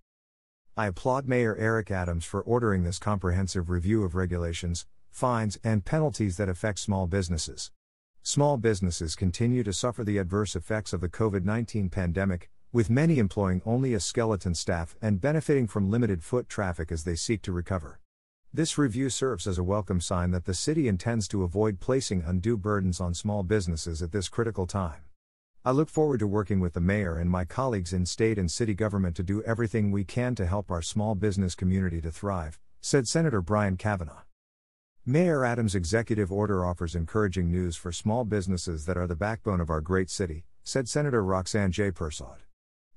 I 0.78 0.88
applaud 0.88 1.26
Mayor 1.26 1.56
Eric 1.56 1.90
Adams 1.90 2.26
for 2.26 2.42
ordering 2.42 2.84
this 2.84 3.00
comprehensive 3.00 3.70
review 3.70 4.04
of 4.04 4.14
regulations, 4.14 4.86
fines, 5.10 5.58
and 5.64 5.86
penalties 5.86 6.36
that 6.36 6.50
affect 6.50 6.80
small 6.80 7.08
businesses. 7.08 7.72
Small 8.24 8.58
businesses 8.58 9.16
continue 9.16 9.64
to 9.64 9.72
suffer 9.72 10.04
the 10.04 10.18
adverse 10.18 10.54
effects 10.54 10.92
of 10.92 11.00
the 11.00 11.08
COVID 11.08 11.46
19 11.46 11.88
pandemic, 11.90 12.50
with 12.74 12.90
many 12.90 13.20
employing 13.20 13.62
only 13.66 13.94
a 13.94 14.02
skeleton 14.02 14.54
staff 14.54 14.98
and 15.02 15.22
benefiting 15.22 15.66
from 15.66 15.90
limited 15.90 16.22
foot 16.22 16.50
traffic 16.50 16.92
as 16.92 17.06
they 17.06 17.16
seek 17.16 17.42
to 17.44 17.54
recover. 17.54 18.02
This 18.54 18.78
review 18.78 19.10
serves 19.10 19.48
as 19.48 19.58
a 19.58 19.64
welcome 19.64 20.02
sign 20.02 20.32
that 20.32 20.44
the 20.44 20.54
city 20.54 20.90
intends 20.90 21.30
to 21.30 21.44
avoid 21.44 21.80
placing 21.80 22.24
undue 22.24 22.58
burdens 22.58 23.00
on 23.00 23.14
small 23.14 23.44
businesses 23.44 24.02
at 24.02 24.12
this 24.12 24.28
critical 24.28 24.68
time. 24.68 25.06
I 25.68 25.72
look 25.72 25.90
forward 25.90 26.20
to 26.20 26.28
working 26.28 26.60
with 26.60 26.74
the 26.74 26.80
mayor 26.80 27.18
and 27.18 27.28
my 27.28 27.44
colleagues 27.44 27.92
in 27.92 28.06
state 28.06 28.38
and 28.38 28.52
city 28.52 28.76
government 28.76 29.16
to 29.16 29.24
do 29.24 29.42
everything 29.42 29.90
we 29.90 30.04
can 30.04 30.36
to 30.36 30.46
help 30.46 30.70
our 30.70 30.84
small 30.84 31.16
business 31.16 31.56
community 31.56 32.02
to 32.02 32.12
thrive, 32.12 32.60
said 32.82 33.08
Senator 33.08 33.42
Brian 33.42 33.76
Kavanagh. 33.76 34.22
Mayor 35.08 35.44
Adams' 35.44 35.74
executive 35.74 36.32
order 36.32 36.64
offers 36.64 36.94
encouraging 36.94 37.50
news 37.50 37.76
for 37.76 37.92
small 37.92 38.26
businesses 38.26 38.86
that 38.86 38.96
are 38.96 39.08
the 39.08 39.16
backbone 39.16 39.60
of 39.60 39.72
our 39.72 39.82
great 39.82 40.12
city, 40.12 40.46
said 40.64 40.88
Senator 40.88 41.24
Roxanne 41.24 41.72
J. 41.72 41.90
Persaud. 41.90 42.42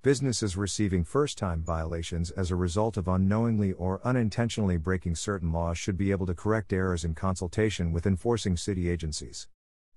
Businesses 0.02 0.54
receiving 0.54 1.04
first 1.04 1.38
time 1.38 1.62
violations 1.62 2.30
as 2.32 2.50
a 2.50 2.56
result 2.56 2.98
of 2.98 3.08
unknowingly 3.08 3.72
or 3.72 4.02
unintentionally 4.04 4.76
breaking 4.76 5.14
certain 5.14 5.52
laws 5.52 5.78
should 5.78 5.96
be 5.96 6.10
able 6.10 6.26
to 6.26 6.34
correct 6.34 6.74
errors 6.74 7.02
in 7.02 7.14
consultation 7.14 7.92
with 7.92 8.06
enforcing 8.06 8.58
city 8.58 8.90
agencies. 8.90 9.48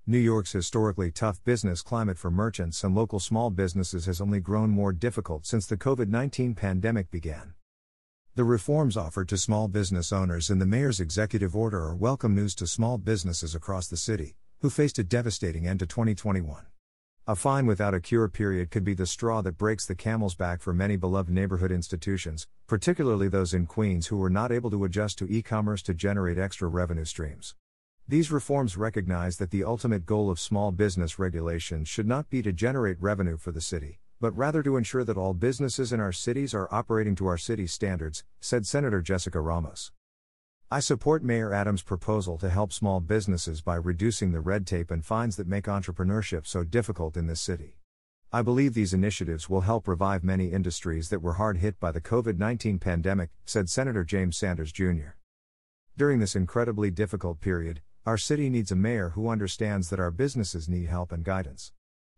New 0.04 0.18
York's 0.18 0.50
historically 0.50 1.12
tough 1.12 1.44
business 1.44 1.80
climate 1.80 2.18
for 2.18 2.28
merchants 2.28 2.82
and 2.82 2.92
local 2.92 3.20
small 3.20 3.50
businesses 3.50 4.06
has 4.06 4.20
only 4.20 4.40
grown 4.40 4.68
more 4.68 4.92
difficult 4.92 5.46
since 5.46 5.64
the 5.64 5.76
COVID 5.76 6.08
19 6.08 6.56
pandemic 6.56 7.08
began. 7.08 7.54
The 8.34 8.42
reforms 8.42 8.96
offered 8.96 9.28
to 9.28 9.38
small 9.38 9.68
business 9.68 10.12
owners 10.12 10.50
in 10.50 10.58
the 10.58 10.66
mayor's 10.66 10.98
executive 10.98 11.54
order 11.54 11.78
are 11.84 11.94
welcome 11.94 12.34
news 12.34 12.56
to 12.56 12.66
small 12.66 12.98
businesses 12.98 13.54
across 13.54 13.86
the 13.86 13.96
city, 13.96 14.34
who 14.60 14.70
faced 14.70 14.98
a 14.98 15.04
devastating 15.04 15.68
end 15.68 15.78
to 15.78 15.86
2021. 15.86 16.66
A 17.28 17.36
fine 17.36 17.66
without 17.66 17.94
a 17.94 18.00
cure 18.00 18.28
period 18.28 18.72
could 18.72 18.82
be 18.82 18.94
the 18.94 19.06
straw 19.06 19.40
that 19.42 19.56
breaks 19.56 19.86
the 19.86 19.94
camel's 19.94 20.34
back 20.34 20.62
for 20.62 20.74
many 20.74 20.96
beloved 20.96 21.30
neighborhood 21.30 21.70
institutions, 21.70 22.48
particularly 22.66 23.28
those 23.28 23.54
in 23.54 23.66
Queens 23.66 24.08
who 24.08 24.16
were 24.16 24.28
not 24.28 24.50
able 24.50 24.70
to 24.72 24.82
adjust 24.82 25.18
to 25.18 25.32
e 25.32 25.42
commerce 25.42 25.80
to 25.82 25.94
generate 25.94 26.38
extra 26.38 26.66
revenue 26.66 27.04
streams. 27.04 27.54
These 28.12 28.30
reforms 28.30 28.76
recognize 28.76 29.38
that 29.38 29.50
the 29.50 29.64
ultimate 29.64 30.04
goal 30.04 30.28
of 30.28 30.38
small 30.38 30.70
business 30.70 31.18
regulation 31.18 31.86
should 31.86 32.06
not 32.06 32.28
be 32.28 32.42
to 32.42 32.52
generate 32.52 33.00
revenue 33.00 33.38
for 33.38 33.52
the 33.52 33.62
city, 33.62 34.00
but 34.20 34.36
rather 34.36 34.62
to 34.64 34.76
ensure 34.76 35.02
that 35.02 35.16
all 35.16 35.32
businesses 35.32 35.94
in 35.94 35.98
our 35.98 36.12
cities 36.12 36.52
are 36.52 36.68
operating 36.70 37.14
to 37.14 37.26
our 37.26 37.38
city's 37.38 37.72
standards, 37.72 38.22
said 38.38 38.66
Senator 38.66 39.00
Jessica 39.00 39.40
Ramos. 39.40 39.92
I 40.70 40.80
support 40.80 41.24
Mayor 41.24 41.54
Adams' 41.54 41.82
proposal 41.82 42.36
to 42.36 42.50
help 42.50 42.70
small 42.74 43.00
businesses 43.00 43.62
by 43.62 43.76
reducing 43.76 44.32
the 44.32 44.40
red 44.40 44.66
tape 44.66 44.90
and 44.90 45.02
fines 45.02 45.36
that 45.36 45.48
make 45.48 45.64
entrepreneurship 45.64 46.46
so 46.46 46.64
difficult 46.64 47.16
in 47.16 47.28
this 47.28 47.40
city. 47.40 47.78
I 48.30 48.42
believe 48.42 48.74
these 48.74 48.92
initiatives 48.92 49.48
will 49.48 49.62
help 49.62 49.88
revive 49.88 50.22
many 50.22 50.52
industries 50.52 51.08
that 51.08 51.22
were 51.22 51.40
hard 51.40 51.56
hit 51.56 51.80
by 51.80 51.90
the 51.90 52.02
COVID 52.02 52.36
19 52.36 52.78
pandemic, 52.78 53.30
said 53.46 53.70
Senator 53.70 54.04
James 54.04 54.36
Sanders 54.36 54.70
Jr. 54.70 55.16
During 55.96 56.18
this 56.18 56.36
incredibly 56.36 56.90
difficult 56.90 57.40
period, 57.40 57.80
our 58.04 58.18
city 58.18 58.50
needs 58.50 58.72
a 58.72 58.76
mayor 58.76 59.10
who 59.10 59.28
understands 59.28 59.88
that 59.88 60.00
our 60.00 60.10
businesses 60.10 60.68
need 60.68 60.86
help 60.88 61.12
and 61.12 61.22
guidance. 61.22 61.70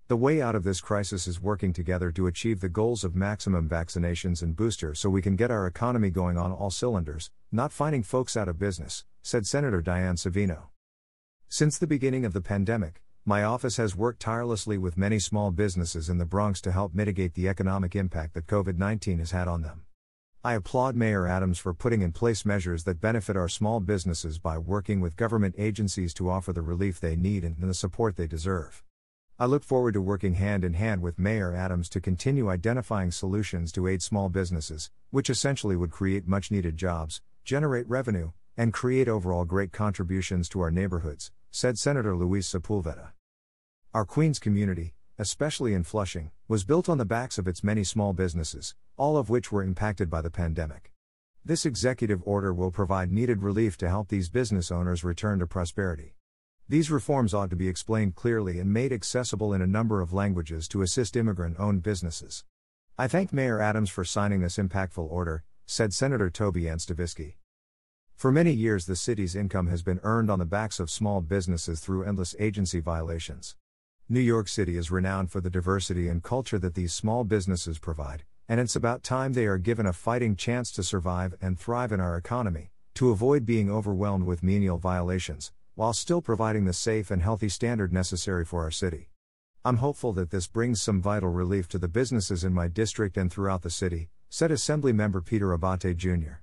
The 0.08 0.16
way 0.16 0.40
out 0.40 0.54
of 0.54 0.64
this 0.64 0.80
crisis 0.80 1.26
is 1.26 1.42
working 1.42 1.74
together 1.74 2.10
to 2.12 2.26
achieve 2.26 2.60
the 2.60 2.70
goals 2.70 3.04
of 3.04 3.14
maximum 3.14 3.68
vaccinations 3.68 4.42
and 4.42 4.56
boosters 4.56 4.98
so 4.98 5.10
we 5.10 5.20
can 5.20 5.36
get 5.36 5.50
our 5.50 5.66
economy 5.66 6.08
going 6.08 6.38
on 6.38 6.52
all 6.52 6.70
cylinders, 6.70 7.30
not 7.52 7.70
finding 7.70 8.02
folks 8.02 8.34
out 8.34 8.48
of 8.48 8.58
business, 8.58 9.04
said 9.22 9.46
Senator 9.46 9.82
Diane 9.82 10.16
Savino. 10.16 10.68
Since 11.48 11.76
the 11.76 11.86
beginning 11.86 12.24
of 12.24 12.32
the 12.32 12.40
pandemic, 12.40 13.02
my 13.26 13.44
office 13.44 13.76
has 13.76 13.94
worked 13.94 14.20
tirelessly 14.20 14.78
with 14.78 14.96
many 14.96 15.18
small 15.18 15.50
businesses 15.50 16.08
in 16.08 16.16
the 16.16 16.24
Bronx 16.24 16.62
to 16.62 16.72
help 16.72 16.94
mitigate 16.94 17.34
the 17.34 17.48
economic 17.48 17.94
impact 17.94 18.32
that 18.34 18.46
COVID 18.46 18.78
19 18.78 19.18
has 19.18 19.32
had 19.32 19.48
on 19.48 19.60
them. 19.60 19.84
I 20.46 20.52
applaud 20.52 20.94
Mayor 20.94 21.26
Adams 21.26 21.58
for 21.58 21.72
putting 21.72 22.02
in 22.02 22.12
place 22.12 22.44
measures 22.44 22.84
that 22.84 23.00
benefit 23.00 23.34
our 23.34 23.48
small 23.48 23.80
businesses 23.80 24.38
by 24.38 24.58
working 24.58 25.00
with 25.00 25.16
government 25.16 25.54
agencies 25.56 26.12
to 26.14 26.28
offer 26.28 26.52
the 26.52 26.60
relief 26.60 27.00
they 27.00 27.16
need 27.16 27.44
and 27.44 27.56
the 27.56 27.72
support 27.72 28.16
they 28.16 28.26
deserve. 28.26 28.84
I 29.38 29.46
look 29.46 29.64
forward 29.64 29.94
to 29.94 30.02
working 30.02 30.34
hand 30.34 30.62
in 30.62 30.74
hand 30.74 31.00
with 31.00 31.18
Mayor 31.18 31.54
Adams 31.54 31.88
to 31.88 31.98
continue 31.98 32.50
identifying 32.50 33.10
solutions 33.10 33.72
to 33.72 33.86
aid 33.86 34.02
small 34.02 34.28
businesses, 34.28 34.90
which 35.08 35.30
essentially 35.30 35.76
would 35.76 35.90
create 35.90 36.28
much 36.28 36.50
needed 36.50 36.76
jobs, 36.76 37.22
generate 37.46 37.88
revenue, 37.88 38.32
and 38.54 38.74
create 38.74 39.08
overall 39.08 39.46
great 39.46 39.72
contributions 39.72 40.46
to 40.50 40.60
our 40.60 40.70
neighborhoods, 40.70 41.32
said 41.50 41.78
Senator 41.78 42.14
Luis 42.14 42.52
Sepulveda. 42.52 43.12
Our 43.94 44.04
Queens 44.04 44.38
community, 44.38 44.92
especially 45.18 45.72
in 45.72 45.84
Flushing, 45.84 46.32
was 46.48 46.64
built 46.64 46.90
on 46.90 46.98
the 46.98 47.06
backs 47.06 47.38
of 47.38 47.48
its 47.48 47.64
many 47.64 47.82
small 47.82 48.12
businesses, 48.12 48.74
all 48.96 49.16
of 49.16 49.30
which 49.30 49.50
were 49.50 49.62
impacted 49.62 50.08
by 50.08 50.20
the 50.20 50.30
pandemic. 50.30 50.92
This 51.44 51.66
executive 51.66 52.22
order 52.24 52.54
will 52.54 52.70
provide 52.70 53.12
needed 53.12 53.42
relief 53.42 53.76
to 53.78 53.88
help 53.88 54.08
these 54.08 54.30
business 54.30 54.70
owners 54.70 55.04
return 55.04 55.40
to 55.40 55.46
prosperity. 55.46 56.14
These 56.68 56.90
reforms 56.90 57.34
ought 57.34 57.50
to 57.50 57.56
be 57.56 57.68
explained 57.68 58.14
clearly 58.14 58.58
and 58.58 58.72
made 58.72 58.92
accessible 58.92 59.52
in 59.52 59.60
a 59.60 59.66
number 59.66 60.00
of 60.00 60.14
languages 60.14 60.66
to 60.68 60.80
assist 60.80 61.16
immigrant 61.16 61.56
owned 61.58 61.82
businesses. 61.82 62.44
I 62.96 63.08
thank 63.08 63.32
Mayor 63.32 63.60
Adams 63.60 63.90
for 63.90 64.04
signing 64.04 64.40
this 64.40 64.56
impactful 64.56 65.10
order, 65.10 65.44
said 65.66 65.92
Senator 65.92 66.30
Toby 66.30 66.68
Ann 66.68 66.78
Stavisky. 66.78 67.34
For 68.14 68.30
many 68.30 68.52
years, 68.52 68.86
the 68.86 68.96
city's 68.96 69.34
income 69.34 69.66
has 69.66 69.82
been 69.82 70.00
earned 70.04 70.30
on 70.30 70.38
the 70.38 70.46
backs 70.46 70.80
of 70.80 70.88
small 70.88 71.20
businesses 71.20 71.80
through 71.80 72.04
endless 72.04 72.34
agency 72.38 72.80
violations. 72.80 73.56
New 74.08 74.20
York 74.20 74.48
City 74.48 74.76
is 74.76 74.90
renowned 74.90 75.30
for 75.30 75.40
the 75.40 75.50
diversity 75.50 76.08
and 76.08 76.22
culture 76.22 76.58
that 76.58 76.74
these 76.74 76.94
small 76.94 77.24
businesses 77.24 77.78
provide, 77.78 78.24
and 78.48 78.60
it's 78.60 78.76
about 78.76 79.02
time 79.02 79.32
they 79.32 79.46
are 79.46 79.58
given 79.58 79.86
a 79.86 79.92
fighting 79.92 80.36
chance 80.36 80.70
to 80.72 80.82
survive 80.82 81.34
and 81.40 81.58
thrive 81.58 81.92
in 81.92 82.00
our 82.00 82.16
economy, 82.16 82.70
to 82.94 83.10
avoid 83.10 83.46
being 83.46 83.70
overwhelmed 83.70 84.26
with 84.26 84.42
menial 84.42 84.78
violations, 84.78 85.52
while 85.74 85.92
still 85.92 86.20
providing 86.20 86.64
the 86.64 86.72
safe 86.72 87.10
and 87.10 87.22
healthy 87.22 87.48
standard 87.48 87.92
necessary 87.92 88.44
for 88.44 88.62
our 88.62 88.70
city. 88.70 89.08
I'm 89.64 89.78
hopeful 89.78 90.12
that 90.12 90.30
this 90.30 90.46
brings 90.46 90.82
some 90.82 91.00
vital 91.00 91.30
relief 91.30 91.68
to 91.68 91.78
the 91.78 91.88
businesses 91.88 92.44
in 92.44 92.52
my 92.52 92.68
district 92.68 93.16
and 93.16 93.32
throughout 93.32 93.62
the 93.62 93.70
city, 93.70 94.10
said 94.28 94.50
Assembly 94.50 94.92
Member 94.92 95.22
Peter 95.22 95.56
Abbate 95.56 95.96
Jr. 95.96 96.42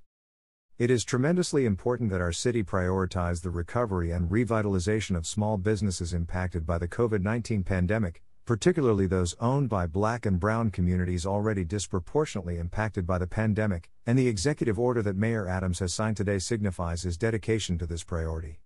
It 0.79 0.89
is 0.89 1.05
tremendously 1.05 1.65
important 1.65 2.09
that 2.09 2.21
our 2.21 2.31
city 2.31 2.63
prioritize 2.63 3.43
the 3.43 3.51
recovery 3.51 4.09
and 4.09 4.31
revitalization 4.31 5.15
of 5.15 5.27
small 5.27 5.57
businesses 5.57 6.11
impacted 6.11 6.65
by 6.65 6.79
the 6.79 6.87
COVID 6.87 7.21
19 7.21 7.63
pandemic, 7.63 8.23
particularly 8.51 9.07
those 9.07 9.33
owned 9.39 9.69
by 9.69 9.87
black 9.87 10.25
and 10.25 10.37
brown 10.37 10.69
communities 10.69 11.25
already 11.25 11.63
disproportionately 11.63 12.57
impacted 12.57 13.07
by 13.07 13.17
the 13.17 13.25
pandemic, 13.25 13.89
and 14.05 14.19
the 14.19 14.27
executive 14.27 14.77
order 14.77 15.01
that 15.01 15.15
Mayor 15.15 15.47
Adams 15.47 15.79
has 15.79 15.93
signed 15.93 16.17
today 16.17 16.37
signifies 16.37 17.03
his 17.03 17.17
dedication 17.17 17.77
to 17.77 17.85
this 17.85 18.03
priority. 18.03 18.59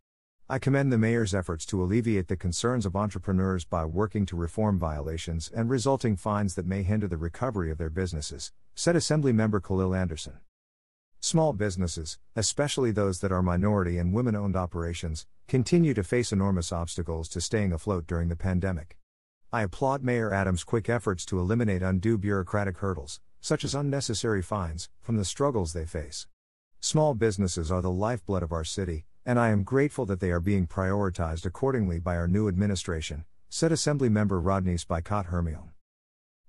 I 0.49 0.57
commend 0.57 0.91
the 0.91 0.97
mayor's 0.97 1.35
efforts 1.35 1.67
to 1.67 1.83
alleviate 1.83 2.29
the 2.29 2.35
concerns 2.35 2.87
of 2.87 2.95
entrepreneurs 2.95 3.63
by 3.63 3.85
working 3.85 4.25
to 4.25 4.35
reform 4.35 4.79
violations 4.79 5.51
and 5.55 5.69
resulting 5.69 6.17
fines 6.17 6.55
that 6.55 6.65
may 6.65 6.81
hinder 6.81 7.07
the 7.07 7.17
recovery 7.17 7.69
of 7.69 7.77
their 7.77 7.91
businesses, 7.91 8.51
said 8.73 8.95
Assemblymember 8.95 9.61
Khaleel 9.61 9.95
Anderson. 9.95 10.39
Small 11.19 11.53
businesses, 11.53 12.17
especially 12.35 12.89
those 12.89 13.19
that 13.19 13.31
are 13.31 13.43
minority 13.43 13.99
and 13.99 14.15
women 14.15 14.35
owned 14.35 14.55
operations, 14.55 15.27
continue 15.47 15.93
to 15.93 16.03
face 16.03 16.31
enormous 16.31 16.71
obstacles 16.71 17.29
to 17.29 17.39
staying 17.39 17.71
afloat 17.71 18.07
during 18.07 18.29
the 18.29 18.35
pandemic. 18.35 18.97
I 19.55 19.61
applaud 19.61 20.03
Mayor 20.03 20.33
Adams' 20.33 20.65
quick 20.65 20.89
efforts 20.89 21.23
to 21.27 21.39
eliminate 21.39 21.81
undue 21.81 22.17
bureaucratic 22.17 22.79
hurdles, 22.79 23.21
such 23.39 23.63
as 23.63 23.73
unnecessary 23.73 24.41
fines, 24.41 24.89
from 25.01 25.15
the 25.15 25.23
struggles 25.23 25.71
they 25.71 25.85
face. 25.85 26.27
Small 26.81 27.13
businesses 27.13 27.71
are 27.71 27.81
the 27.81 27.89
lifeblood 27.89 28.43
of 28.43 28.51
our 28.51 28.65
city, 28.65 29.05
and 29.25 29.39
I 29.39 29.51
am 29.51 29.63
grateful 29.63 30.05
that 30.07 30.19
they 30.19 30.29
are 30.31 30.41
being 30.41 30.67
prioritized 30.67 31.45
accordingly 31.45 31.99
by 31.99 32.17
our 32.17 32.27
new 32.27 32.49
administration, 32.49 33.23
said 33.47 33.71
Assemblymember 33.71 34.43
Rodneyse 34.43 34.85
Bichotte 34.85 35.27
Hermelyn. 35.27 35.69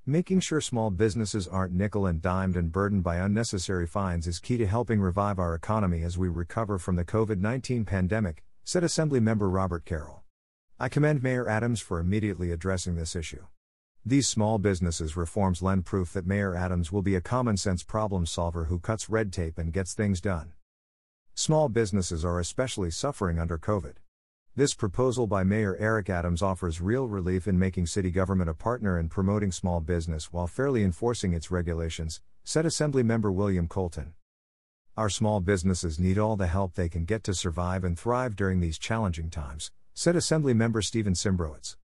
Making 0.04 0.40
sure 0.40 0.60
small 0.60 0.90
businesses 0.90 1.46
aren't 1.46 1.74
nickel 1.74 2.06
and 2.06 2.20
dimed 2.20 2.56
and 2.56 2.72
burdened 2.72 3.04
by 3.04 3.18
unnecessary 3.18 3.86
fines 3.86 4.26
is 4.26 4.40
key 4.40 4.56
to 4.56 4.66
helping 4.66 5.00
revive 5.00 5.38
our 5.38 5.54
economy 5.54 6.02
as 6.02 6.18
we 6.18 6.28
recover 6.28 6.76
from 6.76 6.96
the 6.96 7.04
COVID 7.04 7.38
19 7.38 7.84
pandemic, 7.84 8.42
said 8.64 8.82
Assemblymember 8.82 9.48
Robert 9.48 9.84
Carroll. 9.84 10.24
I 10.78 10.90
commend 10.90 11.22
Mayor 11.22 11.48
Adams 11.48 11.80
for 11.80 11.98
immediately 12.00 12.52
addressing 12.52 12.96
this 12.96 13.16
issue. 13.16 13.46
These 14.04 14.28
small 14.28 14.58
businesses 14.58 15.16
reforms 15.16 15.62
lend 15.62 15.86
proof 15.86 16.12
that 16.12 16.26
Mayor 16.26 16.54
Adams 16.54 16.92
will 16.92 17.00
be 17.00 17.14
a 17.14 17.22
common 17.22 17.56
sense 17.56 17.82
problem 17.82 18.26
solver 18.26 18.66
who 18.66 18.78
cuts 18.78 19.08
red 19.08 19.32
tape 19.32 19.56
and 19.56 19.72
gets 19.72 19.94
things 19.94 20.20
done. 20.20 20.52
Small 21.34 21.70
businesses 21.70 22.26
are 22.26 22.38
especially 22.38 22.90
suffering 22.90 23.38
under 23.38 23.56
COVID. 23.56 23.94
This 24.54 24.74
proposal 24.74 25.26
by 25.26 25.44
Mayor 25.44 25.78
Eric 25.78 26.10
Adams 26.10 26.42
offers 26.42 26.82
real 26.82 27.08
relief 27.08 27.48
in 27.48 27.58
making 27.58 27.86
city 27.86 28.10
government 28.10 28.50
a 28.50 28.54
partner 28.54 28.98
in 28.98 29.08
promoting 29.08 29.52
small 29.52 29.80
business 29.80 30.30
while 30.30 30.46
fairly 30.46 30.84
enforcing 30.84 31.32
its 31.32 31.50
regulations, 31.50 32.20
said 32.44 32.66
Assemblymember 32.66 33.32
William 33.32 33.66
Colton. 33.66 34.12
Our 34.94 35.08
small 35.08 35.40
businesses 35.40 35.98
need 35.98 36.18
all 36.18 36.36
the 36.36 36.48
help 36.48 36.74
they 36.74 36.90
can 36.90 37.06
get 37.06 37.24
to 37.24 37.32
survive 37.32 37.82
and 37.82 37.98
thrive 37.98 38.36
during 38.36 38.60
these 38.60 38.78
challenging 38.78 39.30
times, 39.30 39.70
said 39.98 40.14
Assembly 40.14 40.52
member 40.52 40.82
Steven 40.82 41.14
Cymbrowitz. 41.14 41.76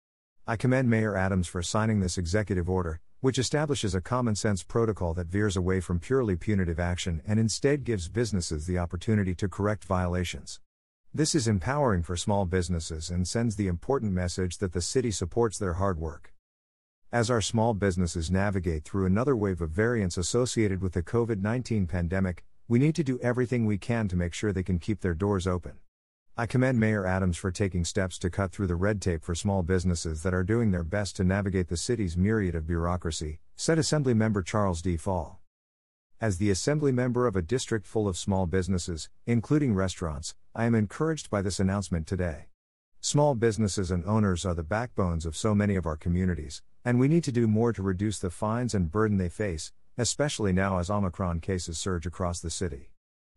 I 0.46 0.58
commend 0.58 0.89
Mayor 0.89 1.15
Adams 1.15 1.48
for 1.48 1.63
signing 1.63 2.01
this 2.01 2.18
executive 2.18 2.70
order, 2.70 3.00
which 3.22 3.39
establishes 3.39 3.96
a 3.96 4.01
common 4.01 4.36
sense 4.36 4.63
protocol 4.63 5.13
that 5.13 5.27
veers 5.27 5.56
away 5.56 5.80
from 5.80 5.98
purely 5.98 6.36
punitive 6.36 6.77
action 6.77 7.22
and 7.25 7.39
instead 7.39 7.86
gives 7.86 8.10
businesses 8.10 8.68
the 8.68 8.77
opportunity 8.77 9.34
to 9.36 9.48
correct 9.48 9.86
violations. 9.86 10.60
This 11.13 11.34
is 11.34 11.48
empowering 11.48 12.03
for 12.03 12.18
small 12.18 12.44
businesses 12.46 13.10
and 13.10 13.25
sends 13.25 13.56
the 13.56 13.68
important 13.68 14.12
message 14.12 14.58
that 14.58 14.74
the 14.74 14.82
city 14.82 15.12
supports 15.12 15.58
their 15.58 15.75
hard 15.75 15.98
work. 15.98 16.34
As 17.13 17.32
our 17.32 17.39
small 17.39 17.74
businesses 17.74 18.30
navigate 18.30 18.84
through 18.84 19.06
another 19.06 19.38
wave 19.38 19.62
of 19.62 19.70
variants 19.70 20.18
associated 20.18 20.82
with 20.82 20.91
the 20.91 21.01
COVID 21.01 21.41
19 21.41 21.88
pandemic, 21.88 22.44
we 22.68 22.77
need 22.77 22.96
to 22.96 23.06
do 23.06 23.20
everything 23.20 23.65
we 23.65 23.77
can 23.77 24.10
to 24.10 24.18
make 24.18 24.34
sure 24.34 24.51
they 24.51 24.63
can 24.63 24.80
keep 24.80 25.00
their 25.00 25.13
doors 25.13 25.48
open. 25.48 25.80
I 26.38 26.46
commend 26.46 26.80
Mayor 26.80 27.06
Adams 27.06 27.36
for 27.36 27.52
taking 27.52 27.84
steps 27.84 28.18
to 28.20 28.30
cut 28.30 28.54
through 28.54 28.68
the 28.68 28.76
red 28.76 29.02
tape 29.02 29.22
for 29.22 29.36
small 29.36 29.64
businesses 29.64 30.24
that 30.24 30.34
are 30.34 30.46
doing 30.46 30.72
their 30.72 30.84
best 30.84 31.18
to 31.18 31.26
navigate 31.26 31.68
the 31.68 31.76
city's 31.76 32.16
myriad 32.16 32.56
of 32.56 32.66
bureaucracy, 32.66 33.42
said 33.58 33.78
Assemblymember 33.78 34.46
Charles 34.46 34.82
D. 34.82 34.96
Fall. 34.96 35.42
As 36.22 36.38
the 36.38 36.50
assembly 36.50 36.94
member 36.94 37.28
of 37.28 37.36
a 37.36 37.42
district 37.42 37.86
full 37.86 38.08
of 38.08 38.18
small 38.18 38.46
businesses, 38.46 39.10
including 39.26 39.76
restaurants, 39.76 40.34
I 40.56 40.64
am 40.64 40.74
encouraged 40.74 41.30
by 41.30 41.42
this 41.42 41.60
announcement 41.60 42.08
today. 42.08 42.46
Small 43.02 43.36
businesses 43.36 43.92
and 43.92 44.06
owners 44.06 44.46
are 44.46 44.54
the 44.54 44.64
backbones 44.64 45.26
of 45.26 45.36
so 45.36 45.54
many 45.54 45.76
of 45.76 45.86
our 45.86 45.98
communities, 45.98 46.62
and 46.86 46.98
we 46.98 47.10
need 47.10 47.26
to 47.26 47.34
do 47.34 47.46
more 47.46 47.74
to 47.74 47.84
reduce 47.84 48.20
the 48.20 48.30
fines 48.30 48.74
and 48.74 48.90
burden 48.90 49.18
they 49.18 49.30
face, 49.30 49.74
especially 49.98 50.54
now 50.54 50.78
as 50.78 50.90
Omicron 50.90 51.42
cases 51.42 51.78
surge 51.78 52.06
across 52.06 52.40
the 52.40 52.50
city. 52.50 52.92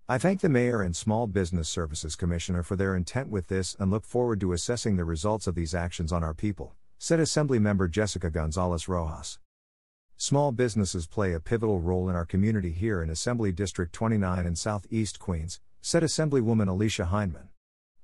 I 0.06 0.18
thank 0.18 0.42
the 0.42 0.50
Mayor 0.50 0.82
and 0.82 0.94
Small 0.94 1.26
Business 1.26 1.66
Services 1.66 2.14
Commissioner 2.14 2.62
for 2.62 2.76
their 2.76 2.94
intent 2.94 3.30
with 3.30 3.48
this 3.48 3.74
and 3.80 3.90
look 3.90 4.04
forward 4.04 4.38
to 4.40 4.52
assessing 4.52 4.96
the 4.96 5.04
results 5.06 5.46
of 5.46 5.54
these 5.54 5.74
actions 5.74 6.12
on 6.12 6.22
our 6.22 6.34
people, 6.34 6.74
said 6.98 7.20
Assemblymember 7.20 7.90
Jessica 7.90 8.28
Gonzalez 8.28 8.86
Rojas. 8.86 9.38
Small 10.18 10.52
businesses 10.52 11.06
play 11.06 11.32
a 11.32 11.40
pivotal 11.40 11.80
role 11.80 12.10
in 12.10 12.16
our 12.16 12.26
community 12.26 12.70
here 12.70 13.02
in 13.02 13.08
Assembly 13.08 13.50
District 13.50 13.94
29 13.94 14.44
in 14.44 14.54
Southeast 14.54 15.18
Queens, 15.18 15.62
said 15.80 16.02
Assemblywoman 16.02 16.68
Alicia 16.68 17.08
Hyndman. 17.10 17.48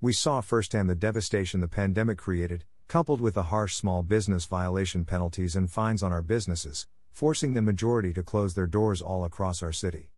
We 0.00 0.14
saw 0.14 0.40
firsthand 0.40 0.88
the 0.88 0.94
devastation 0.94 1.60
the 1.60 1.68
pandemic 1.68 2.16
created, 2.16 2.64
coupled 2.88 3.20
with 3.20 3.34
the 3.34 3.52
harsh 3.52 3.74
small 3.74 4.02
business 4.02 4.46
violation 4.46 5.04
penalties 5.04 5.54
and 5.54 5.70
fines 5.70 6.02
on 6.02 6.12
our 6.12 6.22
businesses, 6.22 6.86
forcing 7.10 7.52
the 7.52 7.60
majority 7.60 8.14
to 8.14 8.22
close 8.22 8.54
their 8.54 8.66
doors 8.66 9.02
all 9.02 9.22
across 9.26 9.62
our 9.62 9.70
city. 9.70 10.08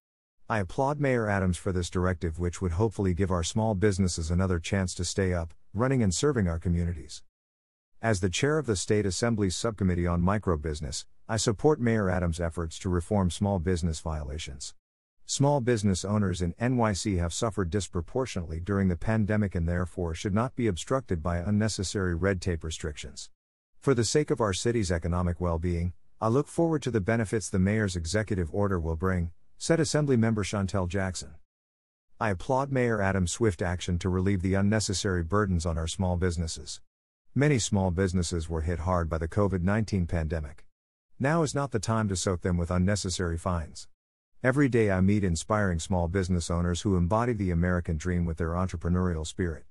I 0.52 0.58
applaud 0.58 1.00
Mayor 1.00 1.30
Adams 1.30 1.56
for 1.56 1.72
this 1.72 1.88
directive, 1.88 2.38
which 2.38 2.60
would 2.60 2.72
hopefully 2.72 3.14
give 3.14 3.30
our 3.30 3.42
small 3.42 3.74
businesses 3.74 4.30
another 4.30 4.58
chance 4.58 4.94
to 4.96 5.02
stay 5.02 5.32
up, 5.32 5.54
running, 5.72 6.02
and 6.02 6.14
serving 6.14 6.46
our 6.46 6.58
communities. 6.58 7.22
As 8.02 8.20
the 8.20 8.28
chair 8.28 8.58
of 8.58 8.66
the 8.66 8.76
State 8.76 9.06
Assembly's 9.06 9.56
Subcommittee 9.56 10.06
on 10.06 10.20
Microbusiness, 10.20 11.06
I 11.26 11.38
support 11.38 11.80
Mayor 11.80 12.10
Adams' 12.10 12.38
efforts 12.38 12.78
to 12.80 12.90
reform 12.90 13.30
small 13.30 13.60
business 13.60 14.00
violations. 14.00 14.74
Small 15.24 15.62
business 15.62 16.04
owners 16.04 16.42
in 16.42 16.52
NYC 16.60 17.18
have 17.18 17.32
suffered 17.32 17.70
disproportionately 17.70 18.60
during 18.60 18.88
the 18.88 18.96
pandemic 18.96 19.54
and 19.54 19.66
therefore 19.66 20.12
should 20.12 20.34
not 20.34 20.54
be 20.54 20.66
obstructed 20.66 21.22
by 21.22 21.38
unnecessary 21.38 22.14
red 22.14 22.42
tape 22.42 22.62
restrictions. 22.62 23.30
For 23.80 23.94
the 23.94 24.04
sake 24.04 24.30
of 24.30 24.42
our 24.42 24.52
city's 24.52 24.92
economic 24.92 25.40
well 25.40 25.58
being, 25.58 25.94
I 26.20 26.28
look 26.28 26.46
forward 26.46 26.82
to 26.82 26.90
the 26.90 27.00
benefits 27.00 27.48
the 27.48 27.58
mayor's 27.58 27.96
executive 27.96 28.50
order 28.52 28.78
will 28.78 28.96
bring, 28.96 29.30
said 29.62 29.78
Assembly 29.78 30.16
member 30.16 30.42
Chantel 30.42 30.88
Jackson. 30.88 31.36
I 32.18 32.30
applaud 32.30 32.72
Mayor 32.72 33.00
Adams' 33.00 33.30
swift 33.30 33.62
action 33.62 33.96
to 34.00 34.08
relieve 34.08 34.42
the 34.42 34.54
unnecessary 34.54 35.22
burdens 35.22 35.64
on 35.64 35.78
our 35.78 35.86
small 35.86 36.16
businesses. 36.16 36.80
Many 37.32 37.60
small 37.60 37.92
businesses 37.92 38.48
were 38.48 38.62
hit 38.62 38.80
hard 38.80 39.08
by 39.08 39.18
the 39.18 39.28
COVID 39.28 39.62
19 39.62 40.08
pandemic. 40.08 40.66
Now 41.20 41.44
is 41.44 41.54
not 41.54 41.70
the 41.70 41.78
time 41.78 42.08
to 42.08 42.16
soak 42.16 42.40
them 42.40 42.56
with 42.56 42.72
unnecessary 42.72 43.38
fines. 43.38 43.86
Every 44.42 44.68
day 44.68 44.90
I 44.90 45.00
meet 45.00 45.22
inspiring 45.22 45.78
small 45.78 46.08
business 46.08 46.50
owners 46.50 46.80
who 46.80 46.96
embody 46.96 47.32
the 47.32 47.52
American 47.52 47.96
dream 47.96 48.24
with 48.24 48.38
their 48.38 48.54
entrepreneurial 48.54 49.24
spirit. 49.24 49.66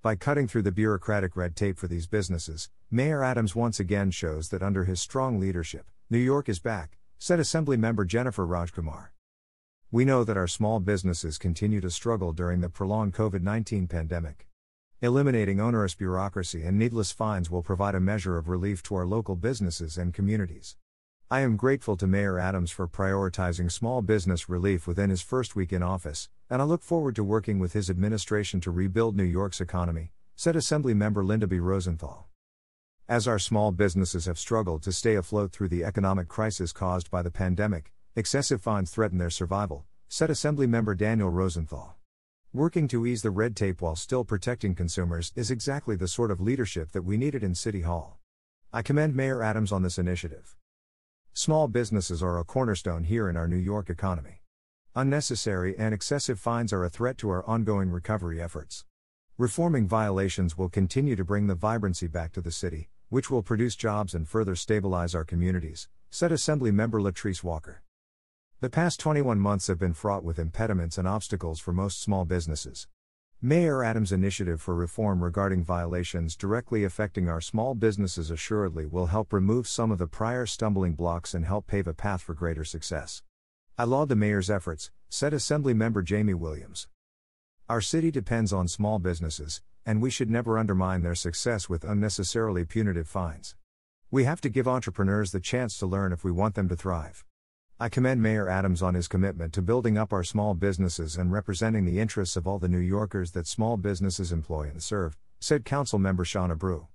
By 0.00 0.16
cutting 0.16 0.48
through 0.48 0.62
the 0.62 0.72
bureaucratic 0.72 1.36
red 1.36 1.54
tape 1.54 1.76
for 1.76 1.86
these 1.86 2.06
businesses, 2.06 2.70
Mayor 2.90 3.22
Adams 3.22 3.54
once 3.54 3.78
again 3.78 4.10
shows 4.10 4.48
that 4.48 4.62
under 4.62 4.86
his 4.86 5.02
strong 5.02 5.38
leadership, 5.38 5.90
New 6.08 6.16
York 6.16 6.48
is 6.48 6.60
back, 6.60 6.96
said 7.18 7.40
Assembly 7.40 7.76
member 7.76 8.06
Jennifer 8.06 8.46
Rajkumar. 8.46 9.08
We 9.94 10.04
know 10.04 10.24
that 10.24 10.36
our 10.36 10.48
small 10.48 10.80
businesses 10.80 11.38
continue 11.38 11.80
to 11.80 11.88
struggle 11.88 12.32
during 12.32 12.60
the 12.60 12.68
prolonged 12.68 13.14
COVID 13.14 13.42
19 13.42 13.86
pandemic. 13.86 14.48
Eliminating 15.00 15.60
onerous 15.60 15.94
bureaucracy 15.94 16.64
and 16.64 16.76
needless 16.76 17.12
fines 17.12 17.48
will 17.48 17.62
provide 17.62 17.94
a 17.94 18.00
measure 18.00 18.36
of 18.36 18.48
relief 18.48 18.82
to 18.82 18.96
our 18.96 19.06
local 19.06 19.36
businesses 19.36 19.96
and 19.96 20.12
communities. 20.12 20.74
I 21.30 21.42
am 21.42 21.54
grateful 21.54 21.96
to 21.98 22.08
Mayor 22.08 22.40
Adams 22.40 22.72
for 22.72 22.88
prioritizing 22.88 23.70
small 23.70 24.02
business 24.02 24.48
relief 24.48 24.88
within 24.88 25.10
his 25.10 25.22
first 25.22 25.54
week 25.54 25.72
in 25.72 25.80
office, 25.80 26.28
and 26.50 26.60
I 26.60 26.64
look 26.64 26.82
forward 26.82 27.14
to 27.14 27.22
working 27.22 27.60
with 27.60 27.72
his 27.72 27.88
administration 27.88 28.60
to 28.62 28.72
rebuild 28.72 29.16
New 29.16 29.22
York's 29.22 29.60
economy, 29.60 30.10
said 30.34 30.56
Assembly 30.56 30.94
Member 30.94 31.22
Linda 31.22 31.46
B. 31.46 31.60
Rosenthal. 31.60 32.26
As 33.08 33.28
our 33.28 33.38
small 33.38 33.70
businesses 33.70 34.26
have 34.26 34.40
struggled 34.40 34.82
to 34.82 34.92
stay 34.92 35.14
afloat 35.14 35.52
through 35.52 35.68
the 35.68 35.84
economic 35.84 36.26
crisis 36.26 36.72
caused 36.72 37.12
by 37.12 37.22
the 37.22 37.30
pandemic, 37.30 37.92
Excessive 38.16 38.62
fines 38.62 38.92
threaten 38.92 39.18
their 39.18 39.28
survival, 39.28 39.86
said 40.08 40.30
Assemblymember 40.30 40.96
Daniel 40.96 41.30
Rosenthal. 41.30 41.96
Working 42.52 42.86
to 42.86 43.04
ease 43.04 43.22
the 43.22 43.32
red 43.32 43.56
tape 43.56 43.82
while 43.82 43.96
still 43.96 44.22
protecting 44.22 44.76
consumers 44.76 45.32
is 45.34 45.50
exactly 45.50 45.96
the 45.96 46.06
sort 46.06 46.30
of 46.30 46.40
leadership 46.40 46.92
that 46.92 47.02
we 47.02 47.16
needed 47.16 47.42
in 47.42 47.56
City 47.56 47.80
Hall. 47.80 48.20
I 48.72 48.82
commend 48.82 49.16
Mayor 49.16 49.42
Adams 49.42 49.72
on 49.72 49.82
this 49.82 49.98
initiative. 49.98 50.54
Small 51.32 51.66
businesses 51.66 52.22
are 52.22 52.38
a 52.38 52.44
cornerstone 52.44 53.02
here 53.02 53.28
in 53.28 53.36
our 53.36 53.48
New 53.48 53.56
York 53.56 53.90
economy. 53.90 54.42
Unnecessary 54.94 55.76
and 55.76 55.92
excessive 55.92 56.38
fines 56.38 56.72
are 56.72 56.84
a 56.84 56.88
threat 56.88 57.18
to 57.18 57.30
our 57.30 57.44
ongoing 57.46 57.90
recovery 57.90 58.40
efforts. 58.40 58.84
Reforming 59.38 59.88
violations 59.88 60.56
will 60.56 60.68
continue 60.68 61.16
to 61.16 61.24
bring 61.24 61.48
the 61.48 61.56
vibrancy 61.56 62.06
back 62.06 62.30
to 62.34 62.40
the 62.40 62.52
city, 62.52 62.90
which 63.08 63.28
will 63.28 63.42
produce 63.42 63.74
jobs 63.74 64.14
and 64.14 64.28
further 64.28 64.54
stabilize 64.54 65.16
our 65.16 65.24
communities, 65.24 65.88
said 66.10 66.30
Assembly 66.30 66.70
Member 66.70 67.00
Latrice 67.00 67.42
Walker. 67.42 67.82
The 68.64 68.70
past 68.70 68.98
21 68.98 69.38
months 69.38 69.66
have 69.66 69.78
been 69.78 69.92
fraught 69.92 70.24
with 70.24 70.38
impediments 70.38 70.96
and 70.96 71.06
obstacles 71.06 71.60
for 71.60 71.74
most 71.74 72.00
small 72.00 72.24
businesses. 72.24 72.88
Mayor 73.42 73.84
Adams' 73.84 74.10
initiative 74.10 74.62
for 74.62 74.74
reform 74.74 75.22
regarding 75.22 75.62
violations 75.62 76.34
directly 76.34 76.82
affecting 76.82 77.28
our 77.28 77.42
small 77.42 77.74
businesses 77.74 78.30
assuredly 78.30 78.86
will 78.86 79.08
help 79.08 79.34
remove 79.34 79.68
some 79.68 79.90
of 79.90 79.98
the 79.98 80.06
prior 80.06 80.46
stumbling 80.46 80.94
blocks 80.94 81.34
and 81.34 81.44
help 81.44 81.66
pave 81.66 81.86
a 81.86 81.92
path 81.92 82.22
for 82.22 82.32
greater 82.32 82.64
success. 82.64 83.22
I 83.76 83.84
laud 83.84 84.08
the 84.08 84.16
mayor's 84.16 84.48
efforts, 84.48 84.90
said 85.10 85.34
Assembly 85.34 85.74
Member 85.74 86.02
Jaime 86.02 86.32
Williams. 86.32 86.88
Our 87.68 87.82
city 87.82 88.10
depends 88.10 88.50
on 88.50 88.66
small 88.66 88.98
businesses, 88.98 89.60
and 89.84 90.00
we 90.00 90.08
should 90.08 90.30
never 90.30 90.56
undermine 90.56 91.02
their 91.02 91.14
success 91.14 91.68
with 91.68 91.84
unnecessarily 91.84 92.64
punitive 92.64 93.08
fines. 93.08 93.56
We 94.10 94.24
have 94.24 94.40
to 94.40 94.48
give 94.48 94.66
entrepreneurs 94.66 95.32
the 95.32 95.40
chance 95.40 95.76
to 95.80 95.86
learn 95.86 96.14
if 96.14 96.24
we 96.24 96.32
want 96.32 96.54
them 96.54 96.70
to 96.70 96.76
thrive. 96.76 97.26
I 97.80 97.88
commend 97.88 98.22
Mayor 98.22 98.48
Adams 98.48 98.82
on 98.82 98.94
his 98.94 99.08
commitment 99.08 99.52
to 99.54 99.60
building 99.60 99.98
up 99.98 100.12
our 100.12 100.22
small 100.22 100.54
businesses 100.54 101.16
and 101.16 101.32
representing 101.32 101.84
the 101.84 101.98
interests 101.98 102.36
of 102.36 102.46
all 102.46 102.60
the 102.60 102.68
New 102.68 102.78
Yorkers 102.78 103.32
that 103.32 103.48
small 103.48 103.76
businesses 103.76 104.30
employ 104.30 104.68
and 104.68 104.80
serve, 104.80 105.16
said 105.40 105.64
Council 105.64 105.98
Member 105.98 106.24
Shaun 106.24 106.56
Abreu. 106.56 106.86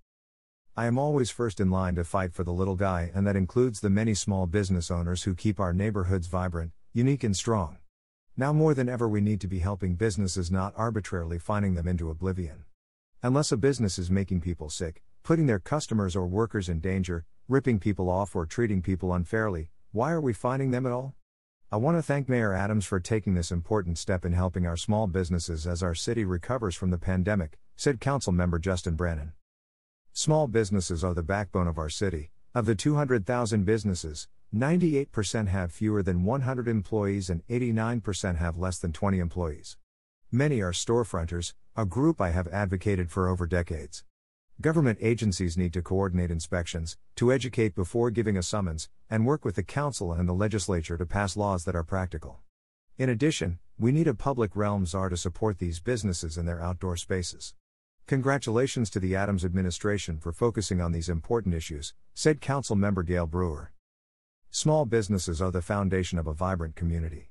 I 0.77 0.85
am 0.85 0.97
always 0.97 1.31
first 1.31 1.59
in 1.59 1.69
line 1.69 1.95
to 1.95 2.05
fight 2.05 2.33
for 2.33 2.45
the 2.45 2.53
little 2.53 2.77
guy, 2.77 3.11
and 3.13 3.27
that 3.27 3.35
includes 3.35 3.81
the 3.81 3.89
many 3.89 4.13
small 4.13 4.47
business 4.47 4.89
owners 4.89 5.23
who 5.23 5.35
keep 5.35 5.59
our 5.59 5.73
neighborhoods 5.73 6.27
vibrant, 6.27 6.71
unique, 6.93 7.25
and 7.25 7.35
strong. 7.35 7.79
Now 8.37 8.53
more 8.53 8.73
than 8.73 8.87
ever, 8.87 9.05
we 9.05 9.19
need 9.19 9.41
to 9.41 9.49
be 9.49 9.59
helping 9.59 9.95
businesses, 9.95 10.49
not 10.49 10.73
arbitrarily 10.77 11.39
fining 11.39 11.73
them 11.73 11.89
into 11.89 12.09
oblivion. 12.09 12.63
Unless 13.21 13.51
a 13.51 13.57
business 13.57 13.99
is 13.99 14.09
making 14.09 14.39
people 14.39 14.69
sick, 14.69 15.03
putting 15.23 15.45
their 15.45 15.59
customers 15.59 16.15
or 16.15 16.25
workers 16.25 16.69
in 16.69 16.79
danger, 16.79 17.25
ripping 17.49 17.79
people 17.79 18.09
off, 18.09 18.33
or 18.33 18.45
treating 18.45 18.81
people 18.81 19.13
unfairly, 19.13 19.71
why 19.91 20.11
are 20.11 20.21
we 20.21 20.33
finding 20.33 20.69
them 20.69 20.85
at 20.85 20.91
all? 20.91 21.15
I 21.71 21.77
want 21.77 21.97
to 21.97 22.03
thank 22.03 22.29
Mayor 22.29 22.53
Adams 22.53 22.85
for 22.85 22.99
taking 22.99 23.33
this 23.33 23.51
important 23.51 23.97
step 23.97 24.23
in 24.23 24.33
helping 24.33 24.67
our 24.67 24.77
small 24.77 25.07
businesses 25.07 25.65
as 25.65 25.81
our 25.81 25.95
city 25.95 26.23
recovers 26.23 26.75
from 26.75 26.91
the 26.91 26.99
pandemic, 26.99 27.57
said 27.75 27.99
Council 27.99 28.31
Member 28.31 28.59
Justin 28.59 28.95
Brannan. 28.95 29.33
Small 30.13 30.47
businesses 30.47 31.03
are 31.03 31.15
the 31.15 31.23
backbone 31.23 31.67
of 31.67 31.79
our 31.79 31.89
city. 31.89 32.29
Of 32.53 32.67
the 32.67 32.75
200,000 32.75 33.65
businesses, 33.65 34.27
98% 34.55 35.47
have 35.47 35.71
fewer 35.71 36.03
than 36.03 36.23
100 36.23 36.67
employees 36.67 37.29
and 37.29 37.41
89% 37.47 38.37
have 38.37 38.57
less 38.57 38.77
than 38.77 38.91
20 38.91 39.17
employees. 39.17 39.77
Many 40.31 40.61
are 40.61 40.71
storefronters, 40.71 41.53
a 41.75 41.85
group 41.85 42.21
I 42.21 42.29
have 42.29 42.47
advocated 42.49 43.09
for 43.09 43.27
over 43.27 43.47
decades. 43.47 44.03
Government 44.61 44.99
agencies 45.01 45.57
need 45.57 45.71
to 45.71 45.81
coordinate 45.81 46.29
inspections, 46.29 46.97
to 47.15 47.31
educate 47.31 47.75
before 47.75 48.11
giving 48.11 48.35
a 48.35 48.43
summons, 48.43 48.89
and 49.09 49.25
work 49.25 49.45
with 49.45 49.55
the 49.55 49.63
Council 49.63 50.11
and 50.11 50.27
the 50.27 50.33
legislature 50.33 50.97
to 50.97 51.05
pass 51.05 51.37
laws 51.37 51.63
that 51.63 51.77
are 51.77 51.83
practical. 51.85 52.41
In 52.97 53.07
addition, 53.07 53.59
we 53.79 53.93
need 53.93 54.09
a 54.09 54.13
public 54.13 54.57
realm 54.57 54.85
czar 54.85 55.07
to 55.07 55.15
support 55.15 55.59
these 55.59 55.79
businesses 55.79 56.37
in 56.37 56.45
their 56.45 56.61
outdoor 56.61 56.97
spaces. 56.97 57.53
Congratulations 58.05 58.89
to 58.89 58.99
the 58.99 59.15
Adams 59.15 59.45
administration 59.45 60.17
for 60.17 60.33
focusing 60.33 60.81
on 60.81 60.91
these 60.91 61.07
important 61.07 61.55
issues, 61.55 61.93
said 62.13 62.41
Council 62.41 62.75
Member 62.75 63.03
Gale 63.03 63.27
Brewer. 63.27 63.71
Small 64.51 64.85
businesses 64.85 65.41
are 65.41 65.51
the 65.51 65.61
foundation 65.61 66.19
of 66.19 66.27
a 66.27 66.33
vibrant 66.33 66.75
community. 66.75 67.28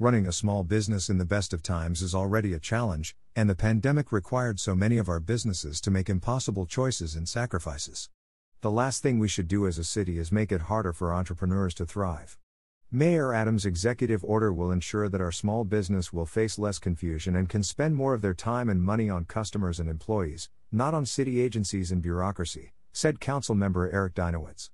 Running 0.00 0.26
a 0.26 0.32
small 0.32 0.64
business 0.64 1.08
in 1.08 1.18
the 1.18 1.24
best 1.24 1.52
of 1.52 1.62
times 1.62 2.02
is 2.02 2.16
already 2.16 2.52
a 2.52 2.58
challenge, 2.58 3.14
and 3.36 3.48
the 3.48 3.54
pandemic 3.54 4.10
required 4.10 4.58
so 4.58 4.74
many 4.74 4.98
of 4.98 5.08
our 5.08 5.20
businesses 5.20 5.80
to 5.82 5.90
make 5.92 6.10
impossible 6.10 6.66
choices 6.66 7.14
and 7.14 7.28
sacrifices. 7.28 8.10
The 8.60 8.72
last 8.72 9.04
thing 9.04 9.20
we 9.20 9.28
should 9.28 9.46
do 9.46 9.68
as 9.68 9.78
a 9.78 9.84
city 9.84 10.18
is 10.18 10.32
make 10.32 10.50
it 10.50 10.62
harder 10.62 10.92
for 10.92 11.14
entrepreneurs 11.14 11.74
to 11.74 11.86
thrive. 11.86 12.36
Mayor 12.90 13.32
Adams' 13.32 13.64
executive 13.64 14.24
order 14.24 14.52
will 14.52 14.72
ensure 14.72 15.08
that 15.08 15.20
our 15.20 15.30
small 15.30 15.62
business 15.62 16.12
will 16.12 16.26
face 16.26 16.58
less 16.58 16.80
confusion 16.80 17.36
and 17.36 17.48
can 17.48 17.62
spend 17.62 17.94
more 17.94 18.14
of 18.14 18.20
their 18.20 18.34
time 18.34 18.68
and 18.68 18.82
money 18.82 19.08
on 19.08 19.24
customers 19.26 19.78
and 19.78 19.88
employees, 19.88 20.50
not 20.72 20.92
on 20.92 21.06
city 21.06 21.40
agencies 21.40 21.92
and 21.92 22.02
bureaucracy, 22.02 22.72
said 22.92 23.20
Council 23.20 23.54
Member 23.54 23.88
Eric 23.92 24.14
Dinowitz. 24.14 24.70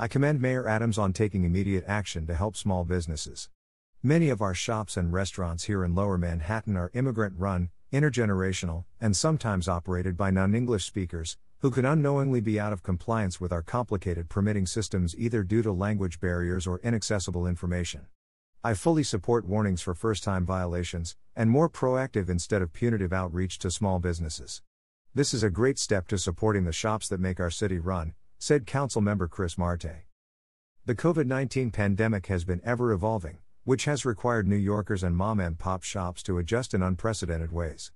I 0.00 0.08
commend 0.08 0.40
Mayor 0.40 0.66
Adams 0.66 0.98
on 0.98 1.12
taking 1.12 1.44
immediate 1.44 1.84
action 1.86 2.26
to 2.26 2.34
help 2.34 2.56
small 2.56 2.84
businesses. 2.84 3.48
Many 4.04 4.30
of 4.30 4.42
our 4.42 4.52
shops 4.52 4.96
and 4.96 5.12
restaurants 5.12 5.62
here 5.62 5.84
in 5.84 5.94
Lower 5.94 6.18
Manhattan 6.18 6.76
are 6.76 6.90
immigrant 6.92 7.34
run, 7.38 7.70
intergenerational, 7.92 8.84
and 9.00 9.16
sometimes 9.16 9.68
operated 9.68 10.16
by 10.16 10.32
non 10.32 10.56
English 10.56 10.84
speakers, 10.84 11.38
who 11.60 11.70
could 11.70 11.84
unknowingly 11.84 12.40
be 12.40 12.58
out 12.58 12.72
of 12.72 12.82
compliance 12.82 13.40
with 13.40 13.52
our 13.52 13.62
complicated 13.62 14.28
permitting 14.28 14.66
systems 14.66 15.14
either 15.16 15.44
due 15.44 15.62
to 15.62 15.70
language 15.70 16.18
barriers 16.18 16.66
or 16.66 16.80
inaccessible 16.82 17.46
information. 17.46 18.06
I 18.64 18.74
fully 18.74 19.04
support 19.04 19.46
warnings 19.46 19.82
for 19.82 19.94
first 19.94 20.24
time 20.24 20.44
violations, 20.44 21.14
and 21.36 21.48
more 21.48 21.70
proactive 21.70 22.28
instead 22.28 22.60
of 22.60 22.72
punitive 22.72 23.12
outreach 23.12 23.60
to 23.60 23.70
small 23.70 24.00
businesses. 24.00 24.62
This 25.14 25.32
is 25.32 25.44
a 25.44 25.48
great 25.48 25.78
step 25.78 26.08
to 26.08 26.18
supporting 26.18 26.64
the 26.64 26.72
shops 26.72 27.08
that 27.08 27.20
make 27.20 27.38
our 27.38 27.50
city 27.50 27.78
run, 27.78 28.14
said 28.40 28.66
Councilmember 28.66 29.30
Chris 29.30 29.56
Marte. 29.56 30.06
The 30.86 30.96
COVID 30.96 31.26
19 31.26 31.70
pandemic 31.70 32.26
has 32.26 32.44
been 32.44 32.60
ever 32.64 32.90
evolving, 32.90 33.38
which 33.64 33.84
has 33.84 34.04
required 34.04 34.48
New 34.48 34.56
Yorkers 34.56 35.02
and 35.02 35.16
mom 35.16 35.38
and 35.38 35.58
pop 35.58 35.82
shops 35.84 36.22
to 36.24 36.38
adjust 36.38 36.74
in 36.74 36.82
unprecedented 36.82 37.52
ways. 37.52 37.92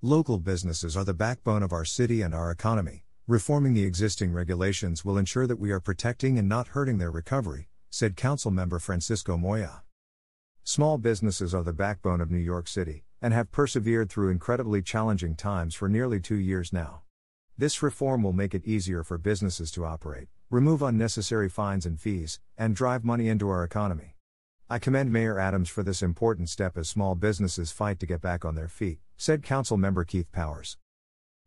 Local 0.00 0.38
businesses 0.38 0.96
are 0.96 1.04
the 1.04 1.12
backbone 1.12 1.62
of 1.62 1.72
our 1.72 1.84
city 1.84 2.22
and 2.22 2.32
our 2.34 2.52
economy. 2.52 3.04
Reforming 3.26 3.74
the 3.74 3.84
existing 3.84 4.32
regulations 4.32 5.04
will 5.04 5.18
ensure 5.18 5.46
that 5.46 5.58
we 5.58 5.72
are 5.72 5.80
protecting 5.80 6.38
and 6.38 6.48
not 6.48 6.68
hurting 6.68 6.98
their 6.98 7.10
recovery, 7.10 7.68
said 7.90 8.16
Council 8.16 8.50
Member 8.50 8.78
Francisco 8.78 9.36
Moya. 9.36 9.82
Small 10.62 10.98
businesses 10.98 11.52
are 11.52 11.64
the 11.64 11.72
backbone 11.72 12.20
of 12.20 12.30
New 12.30 12.38
York 12.38 12.68
City 12.68 13.04
and 13.20 13.34
have 13.34 13.50
persevered 13.50 14.08
through 14.08 14.30
incredibly 14.30 14.82
challenging 14.82 15.34
times 15.34 15.74
for 15.74 15.88
nearly 15.88 16.20
two 16.20 16.36
years 16.36 16.72
now. 16.72 17.00
This 17.56 17.82
reform 17.82 18.22
will 18.22 18.32
make 18.32 18.54
it 18.54 18.64
easier 18.64 19.02
for 19.02 19.18
businesses 19.18 19.72
to 19.72 19.84
operate, 19.84 20.28
remove 20.48 20.80
unnecessary 20.80 21.48
fines 21.48 21.84
and 21.86 22.00
fees, 22.00 22.38
and 22.56 22.76
drive 22.76 23.04
money 23.04 23.28
into 23.28 23.48
our 23.48 23.64
economy. 23.64 24.14
I 24.70 24.78
commend 24.78 25.10
Mayor 25.10 25.38
Adams 25.38 25.70
for 25.70 25.82
this 25.82 26.02
important 26.02 26.50
step 26.50 26.76
as 26.76 26.90
small 26.90 27.14
businesses 27.14 27.72
fight 27.72 27.98
to 28.00 28.06
get 28.06 28.20
back 28.20 28.44
on 28.44 28.54
their 28.54 28.68
feet, 28.68 28.98
said 29.16 29.42
Council 29.42 29.78
Member 29.78 30.04
Keith 30.04 30.30
Powers. 30.30 30.76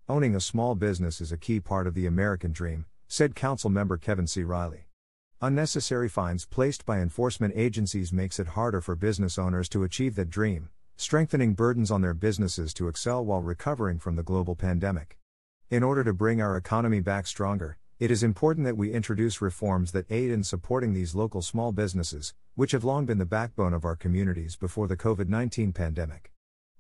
Owning 0.09 0.35
a 0.35 0.39
small 0.39 0.73
business 0.73 1.21
is 1.21 1.31
a 1.31 1.37
key 1.37 1.59
part 1.59 1.85
of 1.85 1.93
the 1.93 2.07
American 2.07 2.51
dream, 2.51 2.87
said 3.07 3.35
Council 3.35 3.69
Member 3.69 3.97
Kevin 3.97 4.25
C. 4.25 4.41
Riley. 4.41 4.87
Unnecessary 5.39 6.09
fines 6.09 6.47
placed 6.47 6.83
by 6.83 6.99
enforcement 6.99 7.53
agencies 7.55 8.11
makes 8.11 8.39
it 8.39 8.47
harder 8.47 8.81
for 8.81 8.95
business 8.95 9.37
owners 9.37 9.69
to 9.69 9.83
achieve 9.83 10.15
that 10.15 10.31
dream, 10.31 10.69
strengthening 10.95 11.53
burdens 11.53 11.91
on 11.91 12.01
their 12.01 12.15
businesses 12.15 12.73
to 12.73 12.87
excel 12.87 13.23
while 13.23 13.43
recovering 13.43 13.99
from 13.99 14.15
the 14.15 14.23
global 14.23 14.55
pandemic. 14.55 15.19
In 15.69 15.83
order 15.83 16.03
to 16.03 16.11
bring 16.11 16.41
our 16.41 16.57
economy 16.57 17.01
back 17.01 17.27
stronger, 17.27 17.77
it 18.01 18.09
is 18.09 18.23
important 18.23 18.65
that 18.65 18.75
we 18.75 18.91
introduce 18.91 19.43
reforms 19.43 19.91
that 19.91 20.11
aid 20.11 20.31
in 20.31 20.43
supporting 20.43 20.91
these 20.91 21.13
local 21.13 21.39
small 21.39 21.71
businesses, 21.71 22.33
which 22.55 22.71
have 22.71 22.83
long 22.83 23.05
been 23.05 23.19
the 23.19 23.25
backbone 23.27 23.75
of 23.75 23.85
our 23.85 23.95
communities 23.95 24.55
before 24.55 24.87
the 24.87 24.97
COVID 24.97 25.29
19 25.29 25.71
pandemic. 25.71 26.31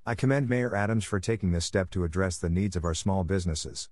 I 0.03 0.15
commend 0.15 0.49
Mayor 0.49 0.75
Adams 0.75 1.05
for 1.05 1.19
taking 1.19 1.51
this 1.51 1.63
step 1.63 1.91
to 1.91 2.03
address 2.03 2.39
the 2.39 2.49
needs 2.49 2.75
of 2.75 2.83
our 2.83 2.95
small 2.95 3.23
businesses. 3.23 3.87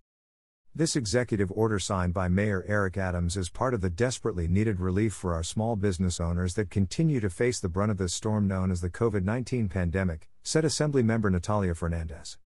This 0.74 0.96
executive 0.96 1.52
order 1.52 1.78
signed 1.78 2.15
by 2.15 2.30
Mayor 2.30 2.65
Eric 2.68 2.98
Adams 2.98 3.38
is 3.38 3.52
part 3.52 3.76
of 3.76 3.82
the 3.82 3.92
desperately 3.92 4.48
needed 4.48 4.80
relief 4.80 5.13
for 5.13 5.36
our 5.36 5.44
small 5.44 5.76
business 5.76 6.20
owners 6.20 6.56
that 6.56 6.72
continue 6.72 7.20
to 7.20 7.30
face 7.30 7.60
the 7.60 7.70
brunt 7.70 7.92
of 7.92 8.00
this 8.00 8.12
storm 8.12 8.48
known 8.48 8.72
as 8.72 8.82
the 8.82 8.89
COVID 8.89 9.24
19 9.24 9.70
pandemic, 9.70 10.30
said 10.42 10.65
Assembly 10.65 11.04
Member 11.04 11.30
Natalia 11.30 11.76
Fernandez. 11.76 12.39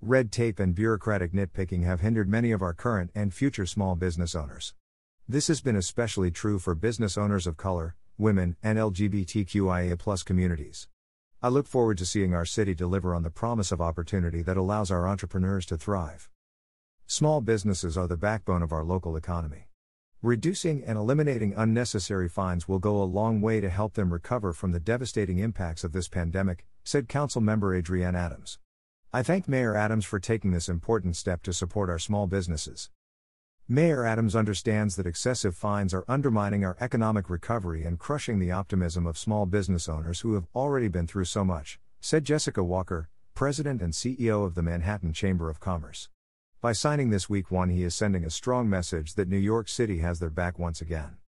Red 0.00 0.30
tape 0.30 0.60
and 0.60 0.76
bureaucratic 0.76 1.32
nitpicking 1.32 1.82
have 1.82 2.02
hindered 2.02 2.28
many 2.28 2.52
of 2.52 2.62
our 2.62 2.72
current 2.72 3.10
and 3.16 3.34
future 3.34 3.66
small 3.66 3.96
business 3.96 4.36
owners. 4.36 4.72
This 5.28 5.48
has 5.48 5.60
been 5.60 5.74
especially 5.74 6.30
true 6.30 6.60
for 6.60 6.76
business 6.76 7.18
owners 7.18 7.48
of 7.48 7.56
color, 7.56 7.96
women, 8.16 8.56
and 8.62 8.78
LGBTQIA 8.78 10.24
communities. 10.24 10.86
I 11.42 11.48
look 11.48 11.66
forward 11.66 11.98
to 11.98 12.06
seeing 12.06 12.32
our 12.32 12.44
city 12.44 12.74
deliver 12.74 13.12
on 13.12 13.24
the 13.24 13.30
promise 13.30 13.72
of 13.72 13.80
opportunity 13.80 14.40
that 14.42 14.56
allows 14.56 14.92
our 14.92 15.08
entrepreneurs 15.08 15.66
to 15.66 15.76
thrive. 15.76 16.30
Small 17.08 17.40
businesses 17.40 17.98
are 17.98 18.06
the 18.06 18.16
backbone 18.16 18.62
of 18.62 18.70
our 18.70 18.84
local 18.84 19.16
economy. 19.16 19.66
Reducing 20.22 20.84
and 20.84 20.96
eliminating 20.96 21.54
unnecessary 21.56 22.28
fines 22.28 22.68
will 22.68 22.78
go 22.78 23.02
a 23.02 23.04
long 23.04 23.40
way 23.40 23.60
to 23.60 23.68
help 23.68 23.94
them 23.94 24.12
recover 24.12 24.52
from 24.52 24.70
the 24.70 24.78
devastating 24.78 25.38
impacts 25.38 25.82
of 25.82 25.90
this 25.90 26.08
pandemic, 26.08 26.66
said 26.84 27.08
Council 27.08 27.40
Member 27.40 27.74
Adrienne 27.74 28.14
Adams. 28.14 28.60
I 29.10 29.22
thank 29.22 29.48
Mayor 29.48 29.74
Adams 29.74 30.04
for 30.04 30.18
taking 30.18 30.50
this 30.50 30.68
important 30.68 31.16
step 31.16 31.42
to 31.44 31.52
support 31.54 31.88
our 31.88 31.98
small 31.98 32.26
businesses. 32.26 32.90
Mayor 33.66 34.04
Adams 34.04 34.36
understands 34.36 34.96
that 34.96 35.06
excessive 35.06 35.56
fines 35.56 35.94
are 35.94 36.04
undermining 36.06 36.62
our 36.62 36.76
economic 36.78 37.30
recovery 37.30 37.84
and 37.84 37.98
crushing 37.98 38.38
the 38.38 38.52
optimism 38.52 39.06
of 39.06 39.16
small 39.16 39.46
business 39.46 39.88
owners 39.88 40.20
who 40.20 40.34
have 40.34 40.46
already 40.54 40.88
been 40.88 41.06
through 41.06 41.24
so 41.24 41.42
much, 41.42 41.80
said 42.02 42.22
Jessica 42.22 42.62
Walker, 42.62 43.08
President 43.34 43.80
and 43.80 43.94
CEO 43.94 44.44
of 44.44 44.54
the 44.54 44.62
Manhattan 44.62 45.14
Chamber 45.14 45.48
of 45.48 45.58
Commerce. 45.58 46.10
By 46.60 46.72
signing 46.72 47.08
this 47.08 47.30
week 47.30 47.50
one, 47.50 47.70
he 47.70 47.84
is 47.84 47.94
sending 47.94 48.26
a 48.26 48.30
strong 48.30 48.68
message 48.68 49.14
that 49.14 49.28
New 49.28 49.38
York 49.38 49.70
City 49.70 50.00
has 50.00 50.18
their 50.18 50.28
back 50.28 50.58
once 50.58 50.82
again. 50.82 51.16